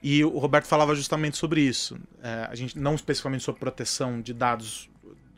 E 0.02 0.24
o 0.24 0.38
Roberto 0.40 0.66
falava 0.66 0.96
justamente 0.96 1.38
sobre 1.38 1.62
isso. 1.62 1.98
É, 2.24 2.48
a 2.50 2.56
gente 2.56 2.78
não 2.78 2.96
especificamente 2.96 3.44
sobre 3.44 3.60
proteção 3.60 4.22
de 4.22 4.34
dados 4.34 4.90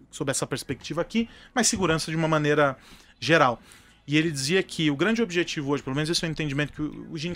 sob 0.10 0.30
essa 0.32 0.48
perspectiva 0.48 1.02
aqui, 1.02 1.28
mas 1.54 1.68
segurança 1.68 2.10
de 2.10 2.16
uma 2.16 2.28
maneira 2.28 2.78
geral. 3.20 3.62
E 4.06 4.18
ele 4.18 4.32
dizia 4.32 4.62
que 4.62 4.92
o 4.92 4.96
grande 4.96 5.22
objetivo 5.22 5.72
hoje, 5.72 5.82
pelo 5.82 5.96
menos 5.96 6.10
esse 6.10 6.24
é 6.24 6.28
o 6.28 6.32
entendimento 6.32 6.74
que 6.74 6.82
o 6.82 7.18
Gene 7.18 7.36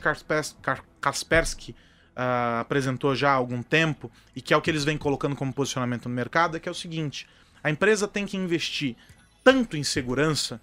Kaspersky 1.01 1.75
ah, 2.15 2.59
apresentou 2.61 3.15
já 3.15 3.31
há 3.31 3.33
algum 3.33 3.63
tempo, 3.63 4.11
e 4.35 4.41
que 4.41 4.53
é 4.53 4.57
o 4.57 4.61
que 4.61 4.69
eles 4.69 4.83
vêm 4.83 4.97
colocando 4.97 5.35
como 5.35 5.53
posicionamento 5.53 6.09
no 6.09 6.15
mercado, 6.15 6.57
é 6.57 6.59
que 6.59 6.67
é 6.67 6.71
o 6.71 6.75
seguinte: 6.75 7.27
a 7.63 7.69
empresa 7.69 8.07
tem 8.07 8.25
que 8.25 8.35
investir 8.35 8.95
tanto 9.43 9.77
em 9.77 9.83
segurança, 9.83 10.59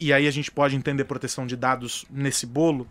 e 0.00 0.12
aí 0.12 0.26
a 0.26 0.30
gente 0.30 0.50
pode 0.50 0.76
entender 0.76 1.04
proteção 1.04 1.46
de 1.46 1.56
dados 1.56 2.06
nesse 2.08 2.46
bolo, 2.46 2.88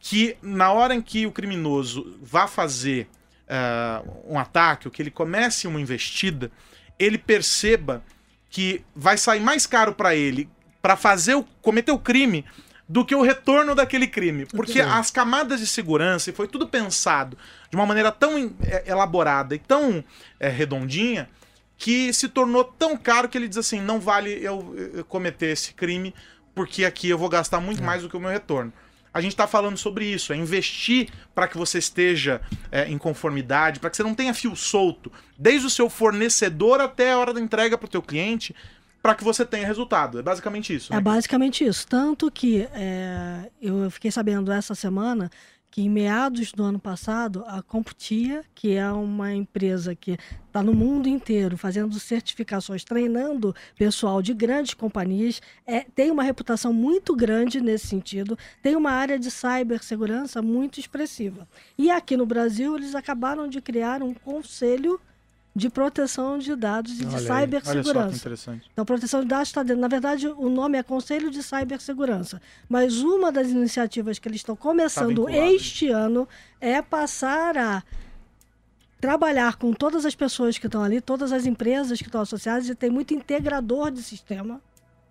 que 0.00 0.36
na 0.42 0.72
hora 0.72 0.94
em 0.94 1.02
que 1.02 1.26
o 1.26 1.32
criminoso 1.32 2.18
vá 2.22 2.46
fazer 2.46 3.08
ah, 3.48 4.02
um 4.24 4.38
ataque, 4.38 4.88
ou 4.88 4.92
que 4.92 5.00
ele 5.00 5.10
comece 5.10 5.66
uma 5.66 5.80
investida, 5.80 6.50
ele 6.98 7.18
perceba 7.18 8.02
que 8.50 8.84
vai 8.94 9.16
sair 9.16 9.40
mais 9.40 9.66
caro 9.66 9.92
para 9.92 10.14
ele 10.14 10.48
para 10.80 10.96
fazer 10.96 11.34
o, 11.34 11.44
cometer 11.60 11.92
o 11.92 11.98
crime 11.98 12.44
do 12.88 13.04
que 13.04 13.14
o 13.14 13.22
retorno 13.22 13.74
daquele 13.74 14.06
crime. 14.06 14.46
Porque 14.46 14.80
as 14.80 15.10
camadas 15.10 15.60
de 15.60 15.66
segurança, 15.66 16.30
e 16.30 16.32
foi 16.32 16.46
tudo 16.46 16.68
pensado 16.68 17.36
de 17.68 17.76
uma 17.76 17.86
maneira 17.86 18.12
tão 18.12 18.54
é, 18.62 18.84
elaborada 18.86 19.54
e 19.54 19.58
tão 19.58 20.04
é, 20.38 20.48
redondinha, 20.48 21.28
que 21.76 22.12
se 22.12 22.28
tornou 22.28 22.64
tão 22.64 22.96
caro 22.96 23.28
que 23.28 23.36
ele 23.36 23.48
diz 23.48 23.58
assim: 23.58 23.80
não 23.80 24.00
vale 24.00 24.30
eu, 24.42 24.74
eu 24.94 25.04
cometer 25.04 25.46
esse 25.46 25.74
crime, 25.74 26.14
porque 26.54 26.84
aqui 26.84 27.08
eu 27.08 27.18
vou 27.18 27.28
gastar 27.28 27.60
muito 27.60 27.82
mais 27.82 28.02
do 28.02 28.08
que 28.08 28.16
o 28.16 28.20
meu 28.20 28.30
retorno. 28.30 28.72
A 29.16 29.20
gente 29.22 29.32
está 29.32 29.46
falando 29.46 29.78
sobre 29.78 30.04
isso, 30.04 30.30
é 30.30 30.36
investir 30.36 31.08
para 31.34 31.48
que 31.48 31.56
você 31.56 31.78
esteja 31.78 32.38
é, 32.70 32.86
em 32.86 32.98
conformidade, 32.98 33.80
para 33.80 33.88
que 33.88 33.96
você 33.96 34.02
não 34.02 34.14
tenha 34.14 34.34
fio 34.34 34.54
solto, 34.54 35.10
desde 35.38 35.66
o 35.66 35.70
seu 35.70 35.88
fornecedor 35.88 36.82
até 36.82 37.12
a 37.12 37.18
hora 37.18 37.32
da 37.32 37.40
entrega 37.40 37.78
para 37.78 37.86
o 37.86 37.88
teu 37.88 38.02
cliente, 38.02 38.54
para 39.00 39.14
que 39.14 39.24
você 39.24 39.42
tenha 39.46 39.66
resultado. 39.66 40.18
É 40.18 40.22
basicamente 40.22 40.74
isso. 40.74 40.92
É 40.92 40.96
né? 40.96 41.00
basicamente 41.00 41.64
isso. 41.64 41.86
Tanto 41.88 42.30
que 42.30 42.68
é, 42.74 43.48
eu 43.62 43.90
fiquei 43.90 44.10
sabendo 44.10 44.52
essa 44.52 44.74
semana 44.74 45.30
que 45.76 45.82
em 45.82 45.90
meados 45.90 46.52
do 46.52 46.62
ano 46.62 46.78
passado, 46.78 47.44
a 47.46 47.60
Computia, 47.60 48.42
que 48.54 48.72
é 48.72 48.90
uma 48.90 49.34
empresa 49.34 49.94
que 49.94 50.16
está 50.46 50.62
no 50.62 50.72
mundo 50.72 51.06
inteiro 51.06 51.58
fazendo 51.58 52.00
certificações, 52.00 52.82
treinando 52.82 53.54
pessoal 53.76 54.22
de 54.22 54.32
grandes 54.32 54.72
companhias, 54.72 55.42
é, 55.66 55.80
tem 55.80 56.10
uma 56.10 56.22
reputação 56.22 56.72
muito 56.72 57.14
grande 57.14 57.60
nesse 57.60 57.88
sentido, 57.88 58.38
tem 58.62 58.74
uma 58.74 58.90
área 58.90 59.18
de 59.18 59.30
cibersegurança 59.30 60.40
muito 60.40 60.80
expressiva. 60.80 61.46
E 61.76 61.90
aqui 61.90 62.16
no 62.16 62.24
Brasil, 62.24 62.74
eles 62.74 62.94
acabaram 62.94 63.46
de 63.46 63.60
criar 63.60 64.02
um 64.02 64.14
conselho 64.14 64.98
de 65.56 65.70
proteção 65.70 66.36
de 66.36 66.54
dados 66.54 66.92
e 67.00 67.06
de 67.06 67.06
Olha 67.06 67.16
aí, 67.16 67.24
Olha 67.24 67.26
só 67.26 67.34
que 67.34 67.40
cibersegurança. 67.40 68.16
interessante. 68.16 68.70
Então, 68.70 68.84
proteção 68.84 69.20
de 69.22 69.26
dados 69.26 69.48
está 69.48 69.62
dentro. 69.62 69.80
Na 69.80 69.88
verdade, 69.88 70.28
o 70.28 70.50
nome 70.50 70.76
é 70.76 70.82
Conselho 70.82 71.30
de 71.30 71.42
Cibersegurança. 71.42 72.42
Mas 72.68 72.98
uma 72.98 73.32
das 73.32 73.48
iniciativas 73.48 74.18
que 74.18 74.28
eles 74.28 74.40
estão 74.40 74.54
começando 74.54 75.24
Tá 75.24 75.32
este 75.32 75.88
ano 75.88 76.28
é 76.60 76.82
passar 76.82 77.56
a 77.56 77.82
trabalhar 79.00 79.56
com 79.56 79.72
todas 79.72 80.04
as 80.04 80.14
pessoas 80.14 80.58
que 80.58 80.66
estão 80.66 80.82
ali, 80.82 81.00
todas 81.00 81.32
as 81.32 81.46
empresas 81.46 81.98
que 81.98 82.08
estão 82.08 82.20
associadas, 82.20 82.68
e 82.68 82.74
tem 82.74 82.90
muito 82.90 83.14
integrador 83.14 83.90
de 83.90 84.02
sistema. 84.02 84.60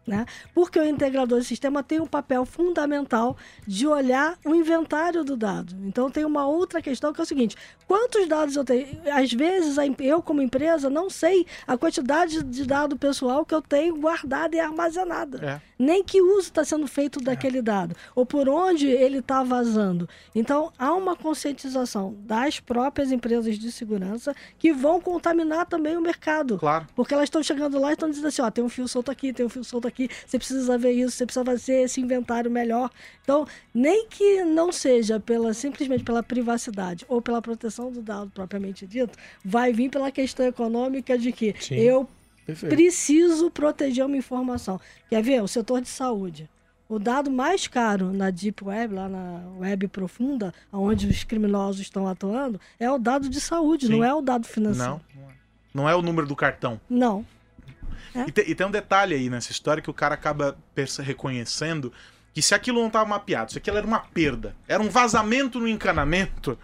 Né? 0.05 0.25
Porque 0.53 0.79
o 0.79 0.85
integrador 0.85 1.39
de 1.39 1.45
sistema 1.45 1.81
tem 1.81 1.99
um 1.99 2.05
papel 2.05 2.45
fundamental 2.45 3.35
de 3.65 3.87
olhar 3.87 4.37
o 4.45 4.53
inventário 4.53 5.23
do 5.23 5.35
dado. 5.35 5.75
Então 5.83 6.11
tem 6.11 6.23
uma 6.23 6.45
outra 6.45 6.79
questão 6.79 7.11
que 7.11 7.19
é 7.19 7.23
o 7.23 7.25
seguinte: 7.25 7.55
quantos 7.87 8.27
dados 8.27 8.55
eu 8.55 8.63
tenho? 8.63 8.87
Às 9.11 9.33
vezes 9.33 9.77
eu, 9.99 10.21
como 10.21 10.43
empresa, 10.43 10.91
não 10.91 11.09
sei 11.09 11.47
a 11.65 11.75
quantidade 11.75 12.43
de 12.43 12.65
dado 12.65 12.97
pessoal 12.97 13.43
que 13.43 13.55
eu 13.55 13.61
tenho 13.61 13.95
guardada 13.97 14.55
e 14.55 14.59
armazenada. 14.59 15.43
É. 15.43 15.61
Nem 15.77 16.03
que 16.03 16.21
uso 16.21 16.41
está 16.41 16.63
sendo 16.63 16.87
feito 16.87 17.19
daquele 17.19 17.61
dado, 17.61 17.95
ou 18.13 18.25
por 18.25 18.47
onde 18.47 18.87
ele 18.87 19.17
está 19.17 19.43
vazando. 19.43 20.07
Então 20.33 20.71
há 20.77 20.93
uma 20.93 21.15
conscientização 21.15 22.15
das 22.19 22.59
próprias 22.59 23.11
empresas 23.11 23.57
de 23.57 23.71
segurança 23.71 24.35
que 24.57 24.71
vão 24.71 25.01
contaminar 25.01 25.65
também 25.65 25.97
o 25.97 26.01
mercado. 26.01 26.57
Claro. 26.57 26.87
Porque 26.95 27.13
elas 27.13 27.25
estão 27.25 27.41
chegando 27.41 27.79
lá 27.79 27.89
e 27.89 27.93
estão 27.93 28.09
dizendo 28.09 28.27
assim, 28.27 28.41
ó, 28.41 28.51
tem 28.51 28.63
um 28.63 28.69
fio 28.69 28.87
solto 28.87 29.11
aqui, 29.11 29.33
tem 29.33 29.45
um 29.45 29.49
fio 29.49 29.63
solto 29.63 29.87
aqui, 29.87 29.94
você 30.25 30.37
precisa 30.37 30.77
ver 30.77 30.91
isso, 30.91 31.17
você 31.17 31.25
precisa 31.25 31.45
fazer 31.45 31.83
esse 31.83 32.01
inventário 32.01 32.49
melhor. 32.51 32.89
Então, 33.23 33.47
nem 33.73 34.07
que 34.07 34.43
não 34.43 34.71
seja 34.71 35.19
pela 35.19 35.53
simplesmente 35.53 36.03
pela 36.03 36.21
privacidade 36.21 37.05
ou 37.07 37.21
pela 37.21 37.41
proteção 37.41 37.91
do 37.91 38.01
dado 38.01 38.29
propriamente 38.31 38.85
dito, 38.85 39.17
vai 39.43 39.71
vir 39.73 39.89
pela 39.89 40.11
questão 40.11 40.45
econômica 40.45 41.17
de 41.17 41.31
que 41.31 41.55
Sim. 41.59 41.75
eu 41.75 42.07
Perfeito. 42.45 42.75
preciso 42.75 43.49
proteger 43.49 44.05
uma 44.05 44.17
informação. 44.17 44.79
Quer 45.09 45.23
ver? 45.23 45.41
O 45.41 45.47
setor 45.47 45.81
de 45.81 45.89
saúde. 45.89 46.49
O 46.87 46.99
dado 46.99 47.31
mais 47.31 47.67
caro 47.67 48.13
na 48.13 48.29
Deep 48.29 48.63
Web, 48.63 48.93
lá 48.93 49.09
na 49.09 49.41
web 49.57 49.87
profunda, 49.87 50.53
onde 50.71 51.07
os 51.07 51.23
criminosos 51.23 51.81
estão 51.81 52.07
atuando, 52.07 52.61
é 52.79 52.89
o 52.91 52.99
dado 52.99 53.27
de 53.27 53.41
saúde, 53.41 53.87
Sim. 53.87 53.93
não 53.93 54.03
é 54.03 54.13
o 54.13 54.21
dado 54.21 54.45
financeiro. 54.45 55.01
Não, 55.15 55.21
é. 55.23 55.33
Não 55.73 55.89
é 55.89 55.95
o 55.95 56.01
número 56.03 56.27
do 56.27 56.35
cartão. 56.35 56.79
Não. 56.87 57.25
É. 58.13 58.21
E, 58.27 58.31
te- 58.31 58.45
e 58.47 58.55
tem 58.55 58.65
um 58.67 58.71
detalhe 58.71 59.15
aí 59.15 59.29
nessa 59.29 59.51
história 59.51 59.81
que 59.81 59.89
o 59.89 59.93
cara 59.93 60.15
acaba 60.15 60.57
reconhecendo 61.03 61.91
que 62.33 62.41
se 62.41 62.53
aquilo 62.53 62.79
não 62.79 62.87
estava 62.87 63.05
mapeado, 63.07 63.51
se 63.51 63.57
aquilo 63.57 63.77
era 63.77 63.87
uma 63.87 63.99
perda, 63.99 64.55
era 64.67 64.81
um 64.83 64.89
vazamento 64.89 65.57
no 65.59 65.67
encanamento, 65.69 66.57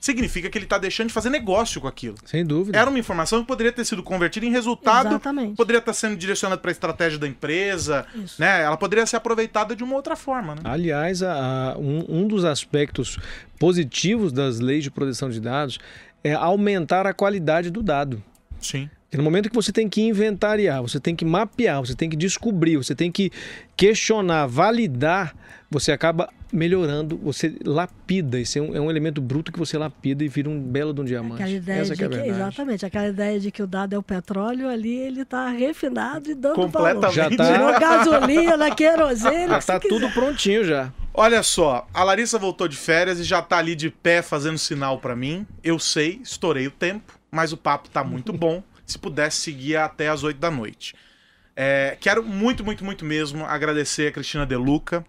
significa 0.00 0.48
que 0.48 0.56
ele 0.56 0.64
está 0.64 0.78
deixando 0.78 1.08
de 1.08 1.12
fazer 1.12 1.28
negócio 1.28 1.78
com 1.78 1.86
aquilo. 1.86 2.16
Sem 2.24 2.42
dúvida. 2.42 2.78
Era 2.78 2.88
uma 2.88 2.98
informação 2.98 3.42
que 3.42 3.46
poderia 3.46 3.70
ter 3.70 3.84
sido 3.84 4.02
convertida 4.02 4.46
em 4.46 4.50
resultado, 4.50 5.08
Exatamente. 5.08 5.56
poderia 5.56 5.78
estar 5.78 5.92
sendo 5.92 6.16
direcionada 6.16 6.58
para 6.58 6.70
a 6.70 6.72
estratégia 6.72 7.18
da 7.18 7.28
empresa, 7.28 8.06
Isso. 8.14 8.40
né? 8.40 8.62
Ela 8.62 8.78
poderia 8.78 9.04
ser 9.04 9.16
aproveitada 9.16 9.76
de 9.76 9.84
uma 9.84 9.94
outra 9.94 10.16
forma, 10.16 10.54
né? 10.54 10.62
Aliás, 10.64 11.22
a- 11.22 11.72
a- 11.74 11.78
um, 11.78 12.06
um 12.22 12.26
dos 12.26 12.46
aspectos 12.46 13.18
positivos 13.58 14.32
das 14.32 14.58
leis 14.58 14.82
de 14.84 14.90
proteção 14.90 15.28
de 15.28 15.38
dados 15.38 15.78
é 16.24 16.32
aumentar 16.32 17.06
a 17.06 17.12
qualidade 17.12 17.70
do 17.70 17.82
dado. 17.82 18.22
Sim. 18.58 18.88
Porque 19.10 19.16
no 19.16 19.24
momento 19.24 19.48
que 19.50 19.56
você 19.56 19.72
tem 19.72 19.88
que 19.88 20.00
inventariar, 20.02 20.80
você 20.80 21.00
tem 21.00 21.16
que 21.16 21.24
mapear, 21.24 21.80
você 21.80 21.96
tem 21.96 22.08
que 22.08 22.14
descobrir, 22.16 22.76
você 22.76 22.94
tem 22.94 23.10
que 23.10 23.32
questionar, 23.76 24.46
validar, 24.46 25.34
você 25.68 25.90
acaba 25.90 26.28
melhorando, 26.52 27.16
você 27.18 27.56
lapida. 27.64 28.38
Isso 28.38 28.58
é 28.58 28.62
um, 28.62 28.76
é 28.76 28.80
um 28.80 28.88
elemento 28.88 29.20
bruto 29.20 29.50
que 29.50 29.58
você 29.58 29.76
lapida 29.76 30.22
e 30.22 30.28
vira 30.28 30.48
um 30.48 30.60
belo 30.60 30.94
de 30.94 31.00
um 31.00 31.04
diamante. 31.04 31.42
Aquela 31.42 31.56
ideia 31.56 31.80
Essa 31.80 31.96
de 31.96 31.98
que 31.98 32.04
é 32.04 32.06
a 32.06 32.22
que, 32.22 32.28
exatamente, 32.28 32.86
aquela 32.86 33.08
ideia 33.08 33.40
de 33.40 33.50
que 33.50 33.60
o 33.62 33.66
dado 33.66 33.94
é 33.94 33.98
o 33.98 34.02
petróleo, 34.02 34.68
ali 34.68 34.94
ele 34.96 35.22
está 35.22 35.48
refinado 35.48 36.30
e 36.30 36.34
dando 36.36 36.54
Completamente. 36.54 37.00
valor. 37.00 37.12
Já 37.12 37.30
tá- 37.36 37.52
Tirou 37.52 37.80
gasolina, 37.80 38.70
querosene, 38.76 39.52
Ah, 39.54 39.60
tá 39.60 39.80
você 39.80 39.88
tudo 39.88 40.08
prontinho 40.12 40.64
já. 40.64 40.92
Olha 41.12 41.42
só, 41.42 41.88
a 41.92 42.04
Larissa 42.04 42.38
voltou 42.38 42.68
de 42.68 42.76
férias 42.76 43.18
e 43.18 43.24
já 43.24 43.42
tá 43.42 43.58
ali 43.58 43.74
de 43.74 43.90
pé 43.90 44.22
fazendo 44.22 44.56
sinal 44.56 44.98
pra 44.98 45.16
mim. 45.16 45.44
Eu 45.64 45.80
sei, 45.80 46.20
estourei 46.22 46.68
o 46.68 46.70
tempo, 46.70 47.18
mas 47.28 47.52
o 47.52 47.56
papo 47.56 47.88
tá 47.90 48.04
muito 48.04 48.32
bom. 48.38 48.62
Se 48.90 48.98
pudesse 48.98 49.38
seguir 49.38 49.76
até 49.76 50.08
as 50.08 50.22
8 50.22 50.38
da 50.38 50.50
noite. 50.50 50.94
É, 51.56 51.96
quero 52.00 52.22
muito, 52.22 52.64
muito, 52.64 52.84
muito 52.84 53.04
mesmo 53.04 53.44
agradecer 53.44 54.08
a 54.08 54.12
Cristina 54.12 54.46
Deluca, 54.46 55.04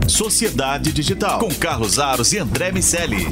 Sociedade 0.07 0.91
Digital 0.91 1.39
com 1.39 1.49
Carlos 1.55 1.97
Aros 1.97 2.33
e 2.33 2.37
André 2.37 2.71
Miceli. 2.71 3.25